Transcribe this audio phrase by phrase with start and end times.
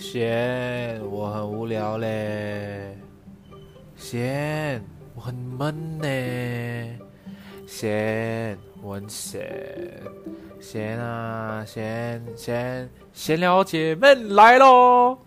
[0.00, 2.96] 贤，我很无聊嘞。
[3.96, 4.82] 贤，
[5.14, 6.08] 我很闷呢。
[7.66, 9.46] 贤，我很闲。
[10.58, 15.18] 贤啊，贤贤，闲聊姐妹来喽。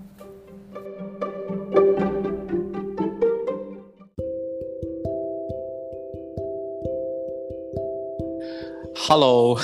[8.95, 9.55] Hello，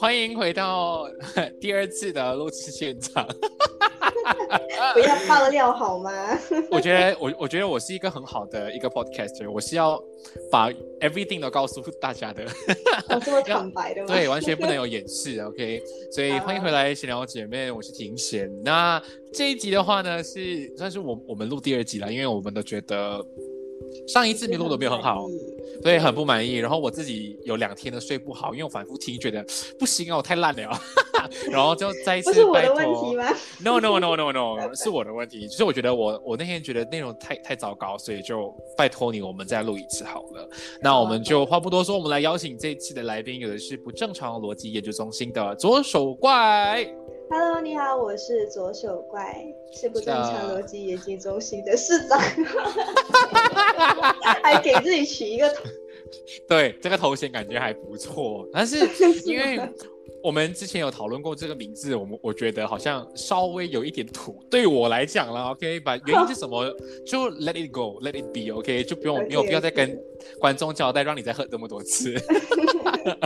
[0.00, 1.08] 欢迎回到
[1.60, 3.26] 第二次的录制现场。
[4.94, 6.10] 不要爆料好吗？
[6.70, 10.00] 我觉得我我觉得我是一个很好的一个 podcaster，我是要
[10.52, 12.46] 把 everything 都告诉大家的。
[13.24, 14.06] 这么坦白的吗？
[14.06, 15.40] 对，完全不能有掩饰。
[15.40, 15.82] OK，
[16.12, 18.48] 所以欢迎回来闲聊姐妹，我是庭贤。
[18.62, 19.02] 那
[19.32, 23.20] 这一集的话呢，是算是我我们录第二集了，因为我们都觉得
[24.06, 25.26] 上一次没录的没有很好。
[25.82, 26.56] 对，很不满意。
[26.56, 29.44] 然后我自己有两天都睡不好，因为我反复听，觉得
[29.78, 30.80] 不行啊，我太烂了。
[31.50, 33.14] 然后就再一次拜托。
[33.60, 35.46] No No No No No，是我的问题。
[35.48, 40.48] 就是我觉得我我那天觉得内容太太糟糕，所以就拜托你，我们再录一次好了。
[40.80, 46.88] 那我们就话不多说，我们来邀请这一期的来宾，有的是不正常逻辑研究中心的左手怪。
[47.30, 52.18] Hello，你好，我是左手怪，是不正常逻辑研究中心的市长，
[54.42, 55.62] 还给自己取一个头，
[56.48, 58.78] 对，这个头衔感觉还不错，但是
[59.26, 59.60] 因为。
[60.20, 66.68] 我们之前有讨论过这个名字，我们我觉得好像稍微有一点土，对我来讲了，OK，把原因是什么
[67.06, 69.96] 就 Let it go，Let it be，OK，就不用没有必要再跟
[70.40, 72.14] 观众交代，让你再喝这么多次，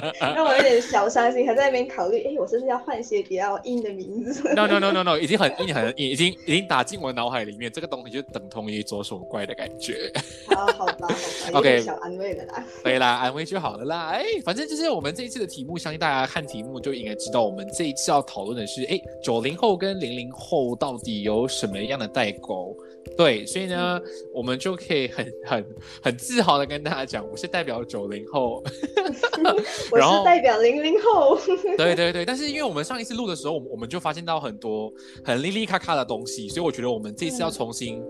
[0.34, 10.12] 让我有点小伤心，还在那边考虑，哎，我是不是要换一些比较硬的名字？No No No No No，已经很硬很硬，已经已经打进我的脑海里面，这个东西就等同于左手怪的感觉。
[10.48, 11.08] 好，好吧，
[11.54, 16.72] OK，小安慰的啦， 可以啦，安慰就好了啦，哎，反正就是我们这一次的题目，相信大家看题目。
[16.82, 22.76] 就应该知道，我们这一次要讨论的是，哎，九零后跟零零后到底有什么样的代沟？
[23.16, 24.00] 对，所以呢，
[24.32, 25.66] 我们就可以很很
[26.02, 28.62] 很自豪的跟大家讲，我是代表九零后，
[29.90, 31.38] 我是代表零零后。
[31.76, 34.92] 对对对，但是因为我们上一次录的时候，我们我们就发现到很多
[35.24, 38.02] 很哩哩咔咔的东西，所以我觉得我们这次要重新。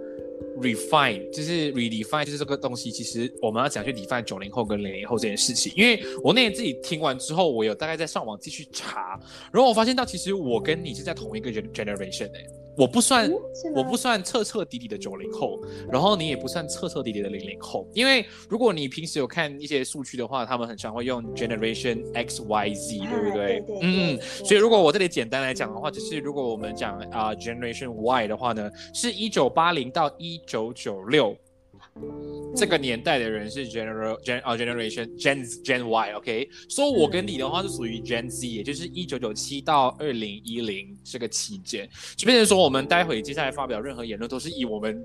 [0.60, 2.90] refine 就是 redefine，就是这个东西。
[2.90, 5.72] 其实我们要讲去 define 九零后跟零零后这件事情。
[5.74, 9.18] 因为我那天自己听完之后，我有大概在上网继续查，
[9.52, 12.61] 然后我发现到其实我跟你是在同一个 generation 哎。
[12.76, 13.30] 我不算，
[13.74, 15.60] 我不算彻彻底底的九零后，
[15.90, 23.64] 然后你也不算彻彻底底的零零后，因为如果你平时有看一些数据的话，他们很常会用 Generation X Y Z，对不对？
[23.82, 31.36] 嗯，所以如果我这里简单来讲的话，就是如果我们讲啊 Generation Y 的话呢，是一九八零到一九九六。
[32.54, 45.02] 这个年代的人是 general gen 啊 generation gen gen Y，OK，所以我跟你的话是属于 Gen Z，也就是一九九七到二零一零这个期间，就变成说我们待会接下来发表任何言论都是以我们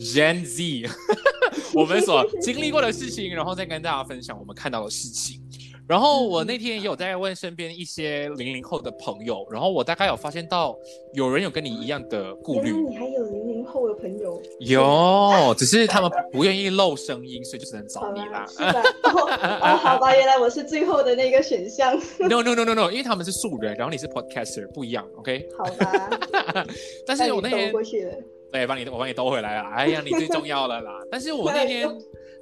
[0.00, 0.88] Gen Z
[1.74, 5.40] 我们所经历过的事情，然后再跟大家分享我们看到的事情。
[5.86, 10.76] 然后我那天也有在问身边一些零零后的朋友，然后我大概有发现到
[11.14, 12.72] 有人有跟你一样的顾虑。
[12.72, 13.27] 你还有零零
[13.68, 14.40] 后的朋友？
[14.60, 18.46] 有，只是他们不愿意露声音，所以就只能找你啦。
[18.48, 18.82] 是吧？
[19.04, 21.94] 哦，好吧， 原来我是最后的那个选项。
[22.18, 25.48] No no no no no，因为他们是素人，然后你是 podcaster，不一样，OK？
[25.56, 26.10] 好吧。
[27.06, 28.14] 但是我那天过去了。
[28.50, 29.68] 对，帮你我帮你兜回来了。
[29.68, 30.98] 哎呀，你最重要了啦。
[31.12, 31.88] 但是我那天。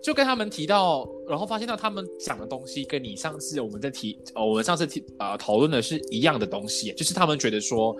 [0.03, 7.97] 就跟他们提到，然后发现到他们讲的东西跟你上次我们在提，呃，我们上次提呃讨论的是一样的东西，就是他们觉得说，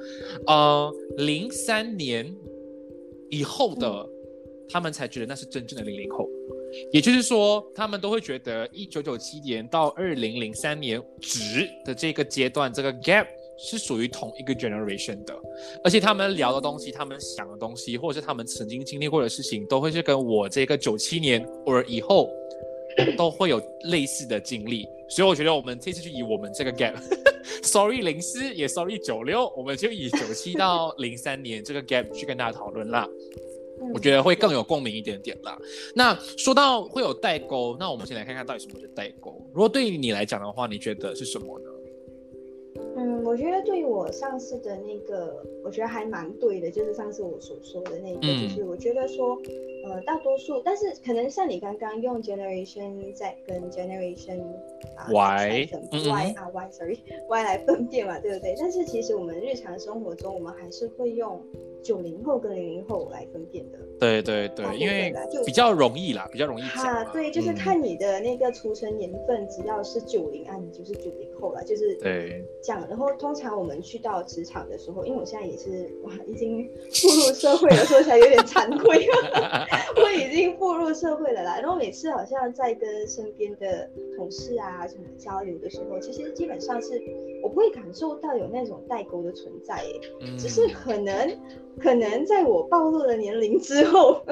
[0.47, 2.33] 呃，零三年
[3.31, 4.07] 以后的
[4.69, 6.29] 他们才觉得那是真正的零零后，
[6.93, 13.27] 也就是说，他们都会觉得一九九七年到二零零三年值的这个阶段，这个 gap。
[13.59, 15.35] 是属于同一个 generation 的，
[15.83, 22.31] 而且他们聊的东西，他们想的东西，或者是他们曾经经历过的事情，都会是跟我这个九七年或者以后
[23.17, 24.87] 都会有类似的经历。
[25.09, 26.71] 所以我觉得我们这次就以我们这个
[27.63, 33.09] gap，sorry 零四也 sorry 九六，我们就以九七到 零三年这个 gap 去跟大家讨论啦。
[33.93, 35.57] 我觉得会更有共鸣一点点啦。
[35.95, 39.39] 那说到会有代沟，那我们先来看看到底什么是代沟。
[39.53, 41.71] 如果对于你来讲的话，你觉得是什么呢？
[42.99, 49.37] 嗯，我觉得对于我上次的那个，我觉得还蛮对的，就是上次我所说的那个，就是我觉得说，
[49.85, 54.41] 呃，大多数，但是可能像你刚刚用 generation 在跟 generation
[54.97, 56.99] 啊 Y Y 啊 y sorry
[57.29, 58.55] y 来分辨嘛，对不对？
[58.59, 61.39] 但是其实我们日常生活中，我们还是会用
[61.87, 63.79] 九零后跟零零后来分辨的。
[64.01, 67.13] 对对对，因为比较容易啦，比较容易讲。
[67.13, 72.85] 对，就是看你的那个出生年份，只要是九零啊，你就是九零后了，就是对这样。
[72.89, 79.07] 然后通常我们去到职场的时候，因为我现在也是哇，已经步入社会了，说起来有点惭愧
[80.03, 81.59] 我已经步入社会了啦。
[81.61, 87.01] 然后每次好像在跟身边的同事啊什么交流的时候，其实基本上是
[87.43, 91.31] 我不会感受到有那种代沟的存在，哎，只是可能
[91.79, 94.23] 可能在我暴露了年龄之后，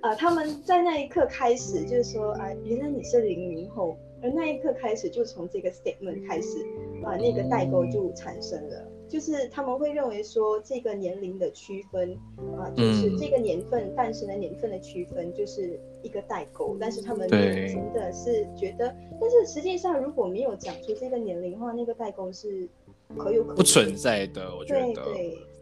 [0.00, 6.58] 啊，他们在那一刻开始就是说啊，原来你是零零后，而那一刻开始就从这个 statement 开始，
[7.02, 12.12] 啊，那个代沟就产生了，就是他们会认为说这个年龄的区分，
[12.58, 22.68] 啊，就是这个年份诞生的年份的区分就是一个代沟，但是他们真的是觉得，但是实际上如果没有讲出这个年龄的话，那个代沟是
[23.16, 25.02] 可有可不存在的，我觉得。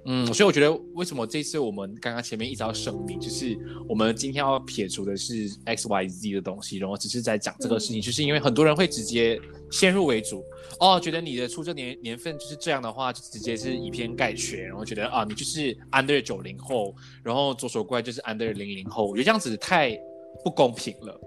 [0.07, 3.57] 嗯，所以我觉得为什么这次我们刚刚前面一直要声明，就是
[3.89, 9.39] 我们今天要撇除的是 X Y Z 的东西，然后只是在讲这个事情，就是因为很多人会直接
[9.71, 10.43] 先入为主，
[10.79, 19.99] 哦，觉得你的出生年年份就是这样的话，就直接是以偏概全，然后觉得啊，你就是 under 九零后，然后左手怪就是 under 零零后，我觉得这样子太
[20.43, 21.21] 不公平了。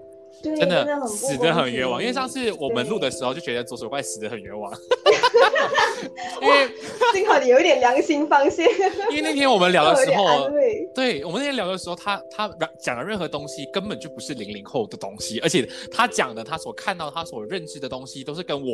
[0.44, 4.72] 真的死的很冤枉，因为上次我们录的时候就觉得左手怪死的很冤枉，
[6.42, 6.68] 因为
[7.12, 8.68] 幸好你有一点良心放线。
[9.10, 10.50] 因为那天我们聊的时候，
[10.94, 12.48] 对我们那天聊的时候，他他
[12.78, 18.68] 讲的任何东西根本就不是零零后的东西，而且他讲的他所看到他所认知的东西都是跟我。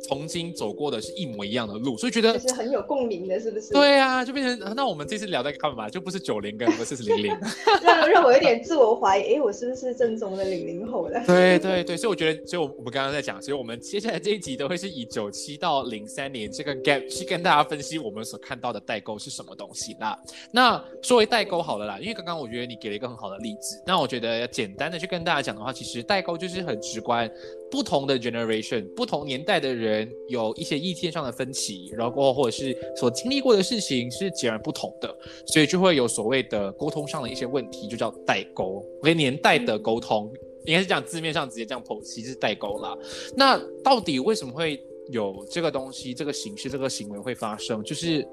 [0.00, 3.72] 曾经走过的是一模一样的路，所以觉得是很有共鸣的，是不是？
[3.72, 5.88] 对啊，就变成那我们这次聊在干嘛？
[5.88, 7.36] 就不是九零跟不是零零，
[7.82, 11.20] 让 让我有点自我怀疑，哎，我是不是正宗的零零后的？
[11.26, 20.18] 对对对，所以我觉得，所以我们刚刚在讲，所以我们接下来这一集都会是以九七到零三年这个 gap 去跟大家分析我们所看到的代沟是什么东西啦。
[20.52, 27.30] 那说为代沟好了啦，因为刚刚我觉得你给了一个很好的例子，那我觉得要简单的去跟大家讲的话，其实代沟就是很直观。
[27.70, 35.14] 不同的 generation，不同年代的人有一些意见上的分歧，然后或者是所经历过的事情是截然不同的，
[35.46, 38.84] 所以就会有所谓的沟通上的一些问题，就叫代沟。
[39.02, 40.32] 跟年代的沟通，
[40.64, 42.96] 应该是这样字面上直接这样剖析是代沟啦。
[43.36, 47.82] 那到底为什么会有这个东西、这个形式、这个行为会发生？
[47.82, 48.26] 就是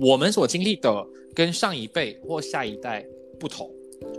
[0.00, 3.06] 我们所经历的跟上一辈或下一代
[3.38, 3.70] 不同。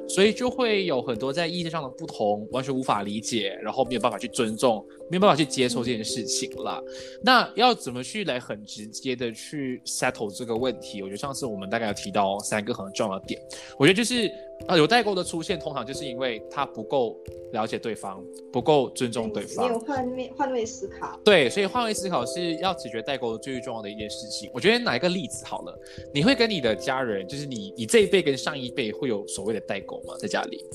[0.10, 4.86] 所以就会有很多在意见上的不同，完全无法理解，然后没有办法去尊重。
[5.12, 6.80] 没有办法去接受这件事情了，
[7.24, 11.02] 那要怎么去来很直接的去 settle 这个问题？
[11.02, 13.42] 我觉得上次我们大概有提到三个很重要的点，
[13.80, 14.32] 我觉得就是
[14.68, 17.18] 啊有代沟的出现，通常就是因为他不够
[17.54, 18.24] 了解对方，
[18.54, 21.20] 不够尊重对方，没有换位换位思考。
[21.26, 24.48] 对，所以换位思考是要解决代沟的最重要的一件事情。
[24.54, 25.76] 我觉得哪一个例子好了？
[26.14, 30.16] 你会跟你的家人，就是你你这一辈跟上一辈会有所谓的代沟吗？
[30.20, 30.66] 在家里？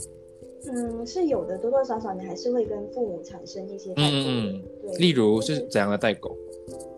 [0.66, 4.16] 嗯，是有的，多多少少你还是会跟父母产生一些代沟。
[4.26, 6.34] 嗯对，例如是怎样的代沟？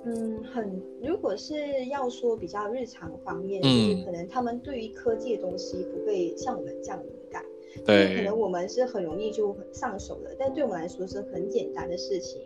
[0.05, 7.45] 嗯，很，如果是要说比较日常方面，就是可能他们对于科技的东西不会像我们这样敏感。
[7.85, 8.17] 对。
[8.17, 12.41] 可能我们是很容易就上手的，但对我们来说是很简单的事情。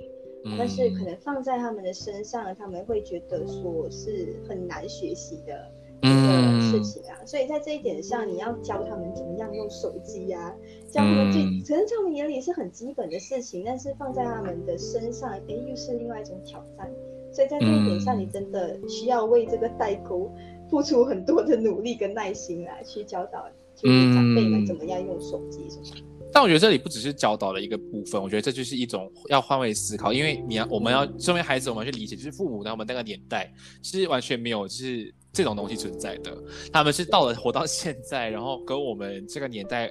[0.57, 5.71] 但是可能放在他们的身上，他们会觉得说是很难学习的。
[6.09, 10.55] 的事情啊，所以在这一点上，你要教他们怎么样用手机呀，
[10.91, 16.91] 教他们最可能在我们眼里是很基本的事情，但是放在他们的身上，哎，又是另外一种挑战。
[17.33, 20.29] 所以在这一点上，你真的需要为这个代沟
[20.69, 23.45] 付出很多的努力跟耐心来去教导，
[23.77, 26.07] 就是长辈们怎么样用手机什么。
[26.33, 36.37] 但我觉得这里不只是教导的一个部分，我觉得这就是一种要换位思考，因为你要我们要身为孩子，我们要去理解，就是父母他们那个年代是完全没有就是这种东西存在的，
[36.73, 39.91] 他们是到了活到现在，然后跟我们这个年代。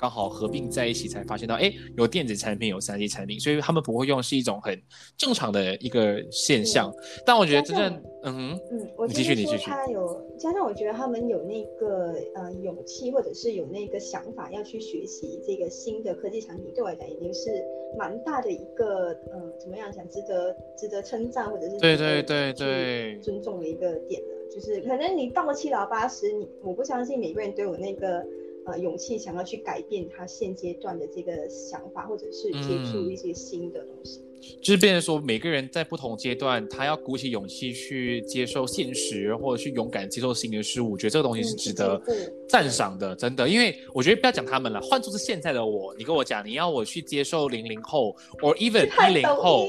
[0.00, 4.80] 刚好合并在一起，才发现到，哎，有电子产品，有三 D 产品，所以他们不会用，是一种很
[5.16, 6.94] 正常的一个现象。
[7.26, 9.64] 但我觉得真正，嗯嗯，我继续，你继续。
[9.64, 17.50] 他有加上，我觉得他们有那个呃勇气，或者是有那个想法要去学习这个新的科技产品，对我来讲已经是
[17.98, 24.37] 蛮大的一个，呃，怎么样讲，值得值得称赞，或者是对对对对尊重的一个点了。
[24.50, 28.26] 就是可能你到了七老八十，你我不相信每个人都有那个。
[28.66, 34.20] 呃，勇气想要去改变他现阶段的这个想法，或者是接触一些新的东西。
[34.62, 40.92] 就是变成说，每个人在不同阶段，他要鼓起勇气去接受现实，或者去勇敢接受新的事物。
[40.92, 42.00] 我觉得这个东西是值得
[42.48, 43.48] 赞赏的，真的。
[43.48, 49.66] 因为我觉得不要讲他们了，换作是现在的我，你跟我讲，你要我去接受零零后，or even 一零后，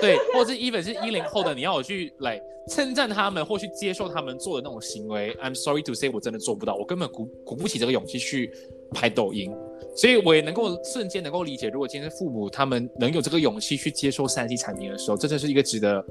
[0.00, 8.50] 对，或者是 even 是一零后的，你要我去来称赞他们，或去接受他们做的那种行为，I'm sorry to say，我真的做不到，我根本鼓鼓不起这个勇气去
[8.92, 9.50] 拍抖音。
[9.94, 16.04] 所以我也能够瞬间能够理解，如果今天父母他们能有这个勇气去接受三 C 产品的时候，这真是一个值得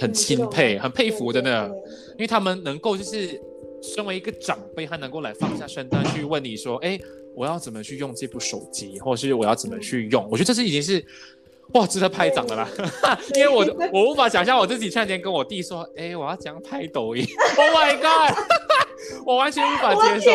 [0.00, 1.70] 很钦佩、很佩服的呢。
[2.12, 3.40] 因为他们能够就是
[3.82, 6.98] 身为一个长辈，他能够来放下身段去问你说：“哎，
[7.34, 11.04] 我要怎么去用这部手机，或者是我要怎么去用？”我觉得这是已经是
[11.72, 12.68] 哇，值得拍掌的啦。
[13.34, 17.24] 因为我我无法想象我自己突然间跟我弟说：“哎，我要怎样拍抖音。
[17.56, 18.36] ”Oh my god！
[19.26, 20.30] 我完全无法接受。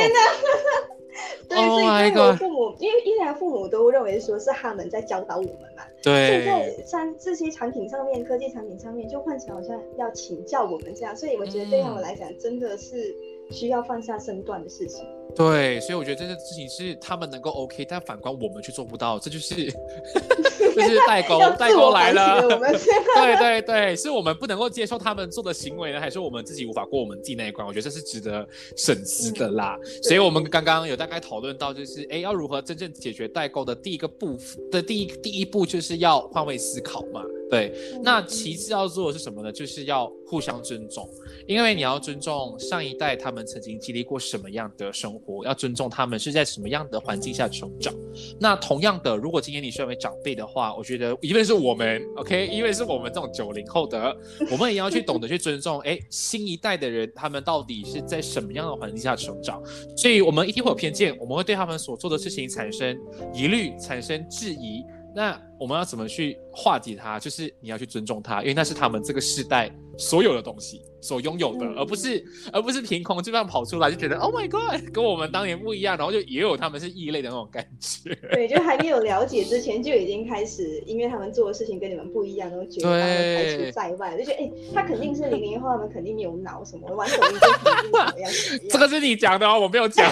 [1.49, 13.15] 对，所以因为我父母，因为一来父母都认为说是他们在教导我们嘛，对，所以在像这些产品上面，科技产品上面，就换成好像要请教我们这样，所以我觉得对他们来讲，真的是
[13.51, 15.05] 需要放下身段的事情。
[15.35, 19.55] 对，所以我觉得这件事情是他们能够 OK，但反观我们却做不到，这就是
[20.75, 22.41] 就是代沟，代沟来了。
[22.49, 27.65] 对对对，是我们不能够接受他们做的行为呢，还是我们自己无法过我们自己那一关？
[27.65, 29.77] 我觉得这是值得深思的啦。
[30.01, 34.35] 所以我们刚刚有大概讨论到，就是哎，要如何真正解决代沟的第一个步
[34.71, 37.23] 的第一第一步，就是要换位思考嘛。
[37.51, 39.51] 对，那其次要做的是什么呢？
[39.51, 41.09] 就是要互相尊重，
[41.49, 47.91] 因为你要尊重上一代他们曾经经历过什么样的生活，要尊重他们是在什么样的环境下成长。
[48.39, 54.15] 那同样的，如果今天你身为长辈的话，我觉得一为是我们，OK，因为是我们这种九零后的，
[54.51, 59.59] 我们也要去懂得去尊重，哎，新一代的人他们到底是在什么样的环境下成长，
[59.97, 62.95] 所以我们一定会有偏见，我们会对他们所做的事情产生
[63.33, 64.85] 疑虑，产生质疑。
[65.15, 67.19] 那我们要怎么去化解它？
[67.19, 78.15] 就是你要去尊重它，因为那是他们这个时代所有的东西所拥有的，而不是而不是凭空就这样跑出来就觉得 Oh my God，跟我们当年不一样，然后就也有他们是异类的那种感觉。
[78.33, 88.31] 对，就还没有了解之前就已经开始，因为他们做的事情跟你们不一样，然后觉得他们排除在外，就觉得哎，他肯定是零零后，他们肯定没有脑什么，玩手机就肯定怎么样。
[88.69, 90.05] 这个是你讲的哦，我没有讲。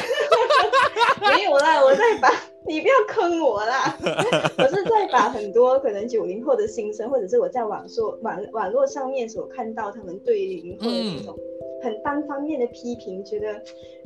[1.36, 2.30] 没有啦，我在把。
[2.66, 3.98] 你不要坑我啦！
[4.60, 11.34] 我是在把很多可能九零后的心声，或者是我在网络网网络上面所看到他们对零零后的这种
[11.82, 13.54] 很单方面的批评，觉得，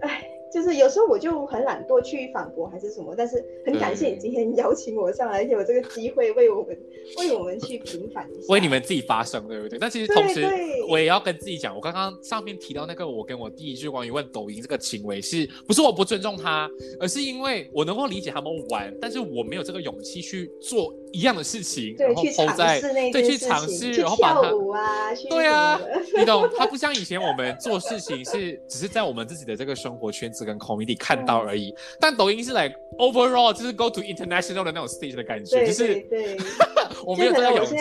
[0.02, 0.22] 哎。
[0.54, 6.78] 就是有时候我就很懒惰去反驳还是什么，但是很感谢你今天邀请我上来，有这个机会为我们
[7.18, 9.80] 为我们去平反一下，为你们自己发声，对不对？
[9.80, 10.46] 但其实同时
[10.90, 25.80] 我也要跟自己讲，我刚刚上面提到那个我跟我第一句关于问抖音这个行为，是不是我不尊重他，而是因为我能够理解他们玩，但是我没有这个勇气去做一样的事情，对，去尝试那对，去尝试，然后跳舞啊，对啊，
[26.18, 26.50] 你懂？
[26.58, 30.42] 他不像以前我们做事情是只是在我们自己的这个生活圈子。
[30.42, 36.36] 跟 community 看到而已，但抖音是 like overall 就是 go to international 的那种 stage 的感觉，就是对，
[37.06, 37.76] 我没有这个勇气。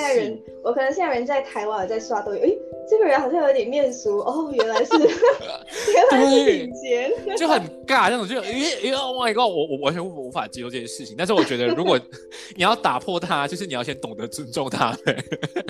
[0.62, 2.50] 我可能现在人在台湾我在刷抖音，哎。
[2.90, 11.14] 这个人好像有点面熟哦，原来是 原来是就很尬那种，就因因为 Oh my God，我我完全无无法接受这件事情。
[11.16, 11.96] 但是我觉得，如果
[12.56, 14.96] 你要打破它，就是你要先懂得尊重他。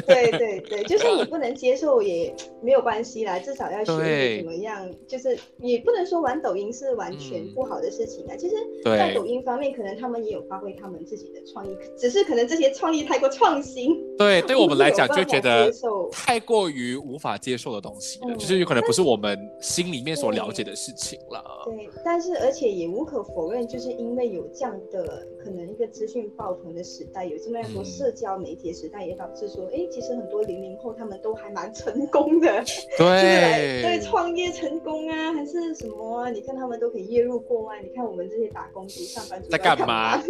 [0.06, 4.88] 对对对，就是你不能接受也没有关系啦，至少要学怎么样。
[5.06, 8.36] 就是你不能说玩抖音是完全不好的事情啊。
[8.36, 8.54] 其实，
[8.84, 14.00] 在抖音方面，可能他们也有发挥他们自己的创意，只是可能这些创意太过创新。
[14.16, 15.72] 对，对我们来讲就觉得
[16.12, 17.00] 太过于。
[17.00, 21.42] 无法接受的东西了，就是有可能不是我们心里面所了解的事情了。
[21.64, 32.64] 对，但是而且也无可否认，就是因为有这样的可能一个资讯爆棚的时代，有这么社交媒体时代，也导致说，哎，其实很多零零后他们都还蛮成功的。
[32.96, 36.30] 对，对，创业成功啊，还是什么？
[36.30, 40.22] 你看他们都可以月入过万，你看我们这些打工族、上班族在干嘛？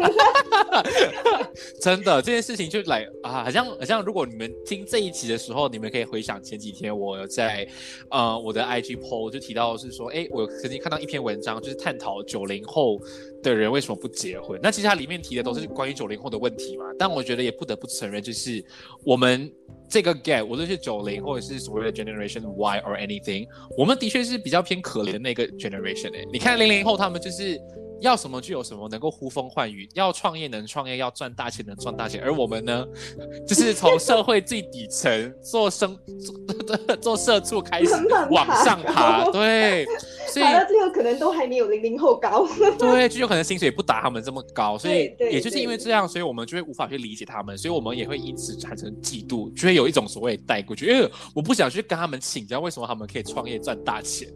[1.78, 6.70] 真的，这件事情就来啊，好像好像，如果你们听这一集的时候，你们可以回想前几。
[6.70, 7.66] 几天我在
[8.10, 12.96] 呃我的 IG PO 就提到是说，哎，我曾经看到一篇文章，就是探讨九零后
[13.42, 14.58] 的人为什么不结婚。
[14.62, 16.84] 那其实它里面提的都是关于九零后的问题嘛。
[16.98, 18.64] 但我觉得也不得不承认，就是
[19.04, 19.52] 我们
[19.88, 26.24] 这个 gap，无论是九零或者是所谓的 Generation Y or anything，我们的确是比较偏可怜那个 generation 哎。
[26.32, 27.60] 你看零零后他们就是。
[28.00, 32.22] 要什么就有什么，能够呼风唤雨；要创业能创业，要赚大钱能赚大钱。
[32.22, 32.86] 而我们呢，
[33.46, 37.92] 就是从社会最底层做生做 做社畜开始
[38.30, 39.24] 往上爬。
[39.30, 39.84] 对，
[40.28, 42.46] 所以打到最后可能都还没有零零后高。
[42.78, 54.28] 对，就有可能薪水不达他们这么高，所以也就是因为这样，所以我们就会无法去理解他们，所以我们也会因此产生嫉妒，就会有一种所谓的代沟，觉得因为我不想去跟他们请教为什么他们可以创业赚大钱。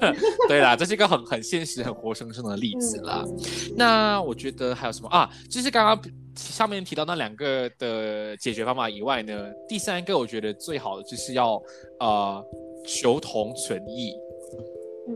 [0.00, 0.16] 嗯
[0.48, 3.22] 对啦，这是一个很很现实、很活生生的例子啦。
[3.26, 3.36] 嗯
[3.76, 5.28] 那我觉得还有什么啊？
[5.50, 11.60] 就是刚刚上面提到那两个的解决方法以外呢，第三个我觉得最好的就是要
[12.00, 12.42] 呃
[12.86, 14.12] 求同存异。
[15.08, 15.14] 嗯，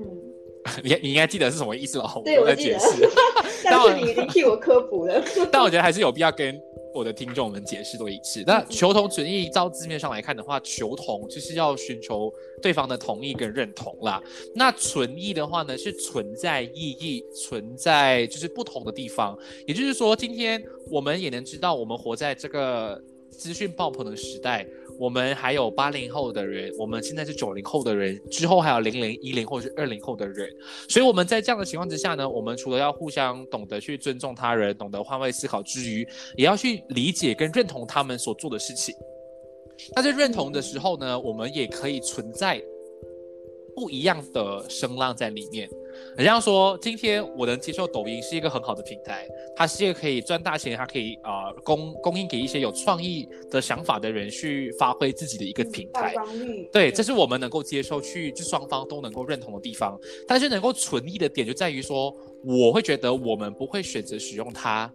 [0.85, 2.13] 你你应该记得是什么意思吧？
[2.25, 3.09] 对我在解释。
[3.65, 5.23] 但是你已经替我科普了。
[5.53, 6.59] 但我觉得还是有必要跟
[6.93, 8.43] 我的听众们解释多一次。
[8.47, 14.23] 那求同存异，照字面上来看的话，求同就是要寻求对方的同意跟认同啦。
[14.55, 19.39] 那存异的话呢，是存在意义，存在就是不同的地方。
[19.67, 24.67] 也就是说，今天我们也能知道，我们活在这个资讯爆棚的时代。
[25.01, 30.47] 我们还有八零后的人，我们现在是九零后的人，之后还有零零、一零或者是二零后的人，
[30.91, 38.95] 所以我们在这样的情况之下呢，我们除了要互相懂得去尊重他人，懂得换位思考之余，也要去理解跟认同他们所做的事情。
[39.97, 42.63] 那在认同的时候呢，我们也可以存在
[43.75, 45.69] 不一样的声浪在里面。
[46.17, 56.15] 人家说，今天我能接受抖音是一个很好的平台，它是一个可以赚大钱，它可以啊、呃供供应给一些有创意的想法的人去发挥自己的一个平曝台。
[56.73, 59.99] 对，这是我们能够接受去，就双方都能够认同的地方。
[60.27, 64.91] 但是能够存疑的点就在于说，我会觉得我们不会选择使用它，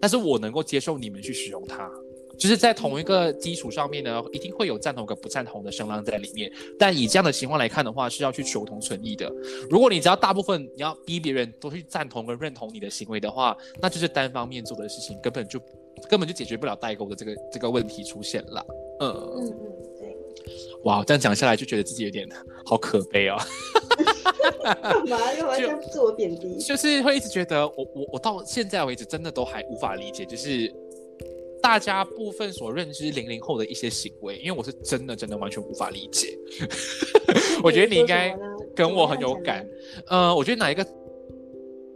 [0.00, 1.90] 但是我能够接受你们去使用它。
[2.38, 6.50] 就是在同一个基础上面呢，一定会有赞同跟不赞同的声浪在里面。
[6.78, 9.30] 但以这样的情况来看的话，是要去求同存异的。
[9.70, 15.60] 如果你只要大部分你要逼别人都去赞同跟认同你的行为的话，那就是单方面做的事情，根本就
[16.08, 18.66] 根本就解决不了代沟的这个这个问题出现了。
[19.00, 19.10] 嗯。
[19.10, 19.52] 嗯嗯，
[19.98, 20.16] 对。
[20.84, 22.28] 哇，这样讲下来就觉得自己有点
[22.64, 23.36] 好可悲哦，
[24.62, 26.58] 干嘛干嘛这样自我贬低？
[26.58, 30.72] 就是会一直觉得我我我到现在为止真的都还无法理解，就是
[31.62, 36.38] 大家部分所认知零零后的一些行为，因为我是真的真的完全无法理解。
[37.62, 38.36] 我觉得你应该
[38.74, 39.66] 跟我很有感。
[40.06, 40.86] 呃，我觉得哪一个？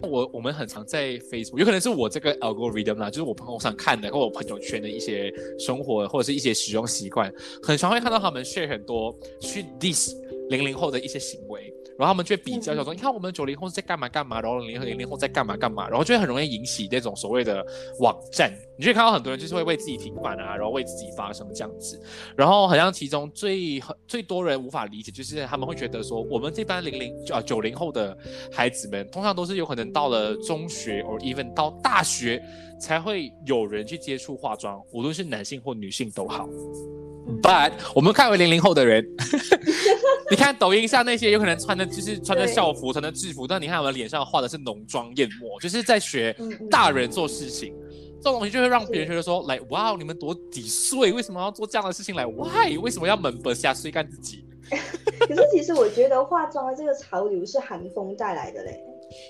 [0.03, 7.31] 我我们很常在 Facebook，有可能是我这个 algorithm 啦，就是我朋友上看的，或我朋友圈的一些生活或者是一些使用习惯，
[7.63, 10.15] 很常会看到他们 share 很多去 diss
[10.51, 17.65] 零零后的一些行为，然后他们就比较，嗯想说，你看我们九零后是在干嘛干嘛，然后零零后零零后在干嘛干嘛，然后就会很容易引起那种所谓的
[18.01, 22.01] 网站，你就会看到很多人就是会为自己平反啊，然后为自己发声这样子，
[22.37, 28.17] 然后好像其中最最多人无法理解，就是他们会觉得说，我们这班零零啊九零后的
[28.53, 32.43] 孩子们，通常都是有可能到了中学或 even 到大学
[32.81, 36.49] 才会有人去接触化妆，无论是男性或女性都好。
[37.43, 39.07] But 我们看为零零后的人，
[40.31, 46.35] 你看抖音上那些有可能穿的就是穿着校服、穿着制服，但你看我们脸上画的是浓妆艳抹，就是在学
[46.71, 47.75] 大人做事情。
[48.23, 52.15] 这种东西就会让别人觉得说，来，哇，你们多几岁，为什么要做这样的事情？
[52.15, 52.77] 来，why？
[52.77, 54.45] 为什么要猛本下睡干自己？
[55.21, 58.79] 可是其实我觉得化妆的这个潮流是韩风带来的嘞。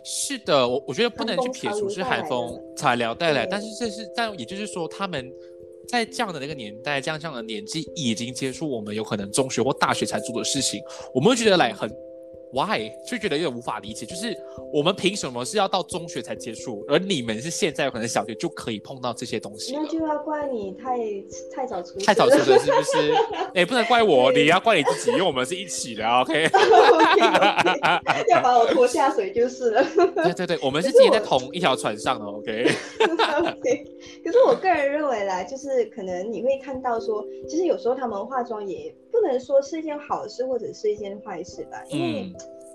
[0.04, 5.32] 是的，我我觉得不能去撇除是韩风的材料带来，但是这是但也就是说，他们
[5.90, 10.80] 在这样的那个年代，这样这样的年纪，已经接触我们有可能中学或大学才做的事情，
[11.12, 11.90] 我们会觉得来很
[12.52, 14.36] why 就觉得有点无法理解，就是
[14.72, 19.88] 我们凭什么是要到中学才接触，而你们是现在有可能小学就可以碰到这些东西了那。
[19.88, 20.98] 就要怪你太
[21.54, 23.14] 太早出生，太早出生是不是？
[23.54, 27.20] 哎、不能怪我，你要怪你自己，因为我们是一起的，OK？OK，OK，
[28.30, 29.84] 要把我拖下水就是了。
[30.14, 33.84] 对对对，我们是可是今天在同一条船上的，OK？OK，
[34.24, 42.34] 可是我个人认为啦，就是可能你会看到说，其实有时候他们化妆也不能说是一件好事或者是一件坏事吧，因为嗯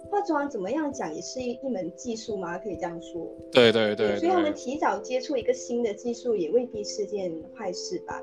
[0.10, 3.28] 化妆怎么样讲也是一一门技术嘛，可以这样说。
[3.52, 8.22] 对对对所以他们，提早接触一个新的技术也未必是件坏事吧。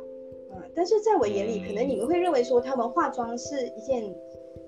[0.52, 4.14] 嗯，但是在我眼里，嗯可能你们会认为说他们化妆是一件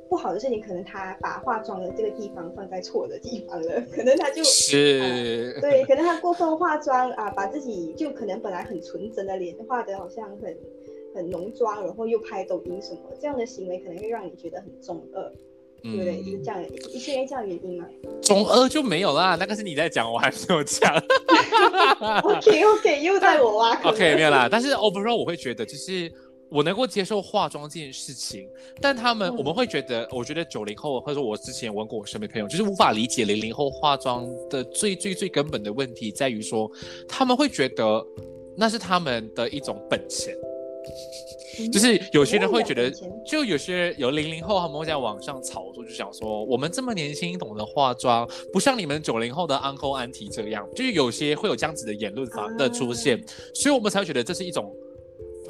[0.09, 10.57] 不好的事情，可能他把化妆的这个地方放在错的地方了，可能他就是对，可能他过分化妆啊，把自己就可能本来很纯真的脸画的好像很
[11.14, 15.31] 很浓妆，然后又拍抖音什么，这样的行为可能会让你觉得很中二，
[15.83, 16.22] 对不对？
[16.22, 16.64] 是嗯这样，
[16.98, 17.87] 是因为这样的原因吗
[18.22, 20.94] 中二就没有啦，那个是你在讲，我还没有讲。
[22.22, 23.90] OK OK， 又在我挖坑了。
[23.90, 24.48] OK，没有啦。
[24.50, 26.11] 但是 overall 我会觉得，就是
[26.50, 28.48] 我能够接受化妆这件事情，
[28.81, 36.70] 但他们、嗯我们会觉得，我觉得九零后或者说我之前问过我身边朋友，就是无法理解零零后化妆的最最最根本的问题在于说，
[37.09, 38.05] 他们会觉得
[38.57, 40.35] 那是他们的一种本钱。
[41.73, 42.90] 就是有些人会觉得，
[43.25, 53.23] 就有些有零零后他们会在网上炒作，就想说我们这么年轻懂得化妆，不像你们九零后的 uncle auntie 这样，就是有些会有这样子的言论法的出现，
[53.55, 54.75] 所以我们才会觉得这是一种。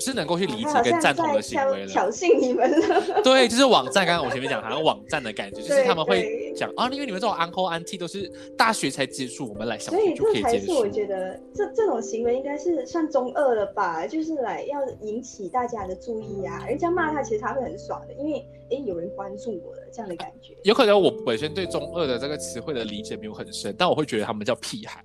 [0.01, 3.23] 是能够去理解跟赞同的行为了，挑衅你们了。
[3.23, 4.05] 对，就是网站。
[4.07, 10.47] 刚刚我前面讲，好像网站的感觉，就是他们会讲啊，因为你们这种 uncle auntie 都是大学才接触，我们来小学就可以接触。
[10.47, 14.07] 所以这才是我觉得这这种行为应该是算中二了吧？
[14.07, 16.65] 就是来要引起大家的注意啊。
[16.67, 20.57] 人家骂他，其实他会很爽的，因为哎有人关注我了这样的感觉。
[20.65, 25.03] 有可能我本身对中二的这个词汇的理解没有很深，但我会觉得他们叫屁孩。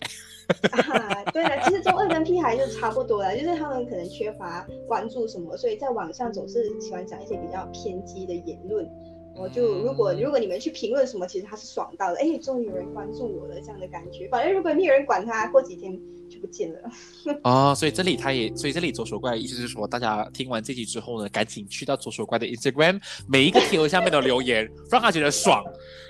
[0.72, 8.90] 啊，对了，其实中二跟屁孩就差不多了，就是他们可能缺乏关注什么，所以在网上总是喜欢讲一些比较偏激的言论。
[9.36, 14.28] 我就如果如果你们去评论什么，其实他是爽到的，哎，终于有人关注我了这样的感觉。
[14.30, 15.98] 反正如果没有人管他，过几天
[16.30, 16.80] 就不见了。
[17.44, 25.64] 哦，所以这里他也，所以这里左手怪的意思是说，大家听完这集之后呢，赶紧去到左手怪的 Instagram，每一个贴文下面的留言， 让他觉得爽。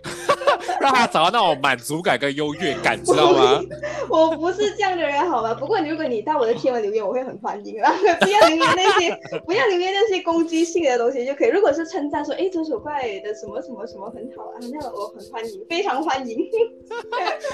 [0.80, 3.62] 让他找到那种满足感跟优越感，知道吗？
[4.10, 5.54] 我不是这样的人，好吧？
[5.54, 7.92] 不过如果你到我的贴文留言，我会很欢迎啊！
[8.22, 11.50] 不要留言那些，不要留言那些攻击性的东西就可以。
[11.50, 16.38] 如果是称赞说，哎，左手怪的什么什么什么很好啊，那我很欢迎，非常欢迎。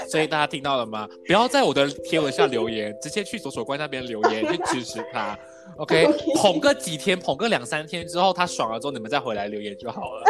[0.08, 1.08] 所以大家听到了吗？
[1.26, 5.38] 不要在我的贴文下留言，直接去左手怪那边留言去支持他。
[5.78, 10.24] OK，捧个几天，捧个两三天之后，他爽了之后，你们再回来留言就好了。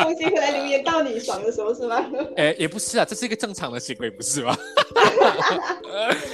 [0.00, 2.02] 东西回来留言到你爽的时候是吗？
[2.36, 4.56] 哎，也不是啊，这是一个正常的行为，不是吗？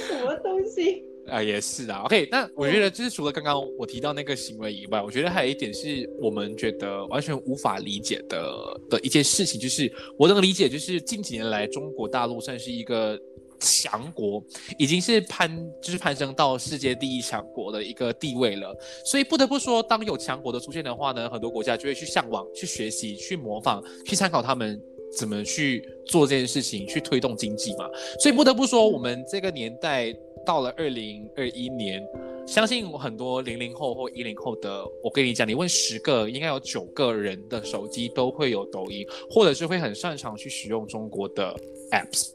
[0.07, 1.03] 什么东西？
[1.27, 2.03] 啊，也是啊。
[2.05, 13.19] OK，那我觉得就是除了刚刚我提到那个行为以外，我觉得还有一点是我们觉得完全无法理解的的一件事情，就是我能理解，就是近几年来中国大陆算是一个。
[13.65, 14.43] 强国
[14.77, 15.49] 已经是攀，
[15.81, 18.75] 就是攀升到世界第一强国的一个地位了。
[19.03, 24.79] 所以不得不说，当有强国的出现的话呢，很多国家就会去向往、去学习、去模仿、去参考他们
[25.17, 27.89] 怎么去做这件事情，去推动经济嘛。
[28.19, 32.03] 所以不得不说，我们这个年代到了二零二一年，
[32.45, 41.55] 相信很多零零后或一零后的，我跟你讲，你问十个，应该有九个人的手机都会有抖音，或者是会很擅长去使用中国的
[41.91, 42.29] apps。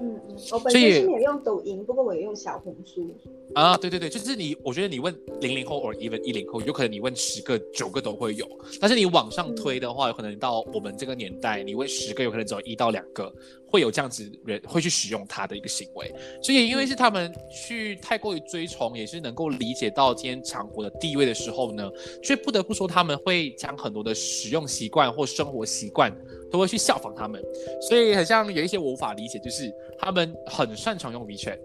[0.00, 3.14] 嗯嗯，我本身是没有用抖音，不过我也用小红书。
[3.54, 8.46] 啊，对对对，就是你，我觉得你问零零后或 even 一零后，有可能你问十个九个都会有，
[8.80, 13.32] 但是你往上推的话，有可能到我们这个年代，你问十个，有可能只有一到两个
[13.74, 16.14] 会有这样子人会去使用它的一个行为。
[16.40, 21.90] 所以因为是他们去太过于追崇，也是能够理解到今天强国的地位的时候呢，
[22.22, 26.14] 却不得不说他们会将很多的使用习惯或生活习惯
[26.52, 27.42] 都会去效仿他们。
[27.80, 31.58] 所以很像有一些我无法理解，就是他们很擅长用 WeChat。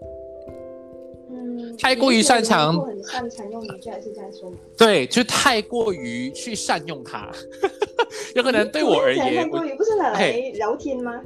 [1.78, 4.56] 太过于擅长，很擅长用语句，是这样说吗？
[4.76, 7.30] 对，就太过于去善用它，
[8.34, 11.22] 有可能对我而言，太过于不是来聊天吗？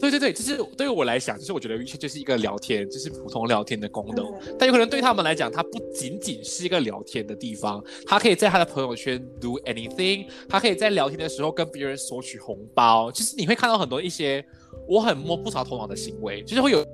[0.00, 4.26] 对对对，就是对于我来讲，就是我觉得语句就是一个聊天，就是普通聊天的功能。
[4.58, 13.10] 但有可能对他们来讲，它不仅仅是一个聊天的地方，他可以在他的朋友圈 do anything，他可以在聊天的时候跟别人索取红包。
[13.10, 14.44] 就是你会看到很多一些
[14.86, 16.84] 我很摸不着头脑的行为，就是会有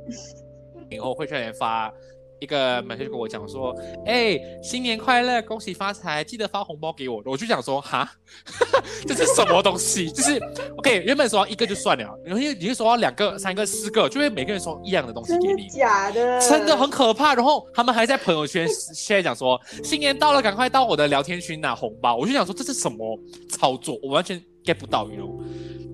[0.91, 1.93] 以后会在发。
[2.41, 3.75] 一个美 e 就跟我讲说，
[4.07, 7.23] 哎，新年快乐，恭喜发财，记得发红包给我。
[7.25, 8.11] 我就想说，哈，
[9.07, 10.11] 这是什么东西？
[10.11, 10.41] 就是
[10.79, 17.35] OK，原本说一个就算了，然后你就说两个、三个、四个，就会每个人说一样的东西给你，假的，真的很可怕。
[17.35, 22.17] 然后他们还在朋友圈 现在讲说，新年到了，赶快到我的聊天群拿红包。
[22.17, 23.99] 我就想说，这是什么操作？
[24.03, 25.29] 我完全 get 不到，你知道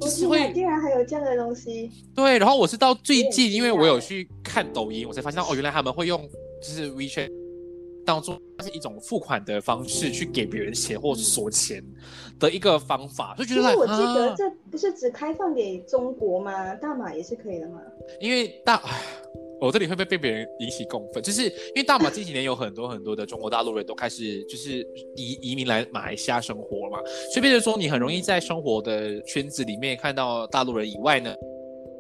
[0.01, 1.91] 就是会竟然还有这样的东西。
[2.15, 6.21] 对，然后我是到最近，因为我有去看抖音，我才发现哦， 原来他们会用
[6.61, 7.31] 就是 WeChat
[8.05, 11.83] 当做是一种付款的方式，去给别人钱或索钱
[12.39, 13.77] 的一个方法，就觉得。
[13.77, 16.75] 我记得这不是只开放给中国吗？
[16.75, 17.81] 大马也是可以的吗？
[18.21, 18.83] 因为大。
[19.61, 21.23] 我这里会不会被别人引起共愤？
[21.23, 26.99] 就是因为大马这几年有很多很多的中国大陆人都开始就是移移民来马来西亚生活嘛，
[27.33, 31.35] 所以变成说你很容易在生活的圈子里面看到大陆人以外呢，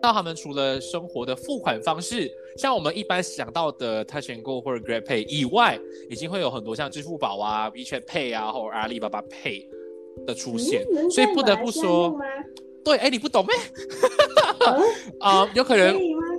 [0.02, 5.78] 那他们除了生活的付款方式，像我们一般想到的 Touch and Go 或者 Grab Pay 以外，
[6.10, 9.66] 已经会有很多像支付宝啊、WeChat Pay 啊或者阿里巴巴 Pay
[10.26, 12.14] 的出现，所以不得不说，
[12.84, 13.56] 对，哎，你不懂咩？
[15.20, 15.96] 啊，有可能。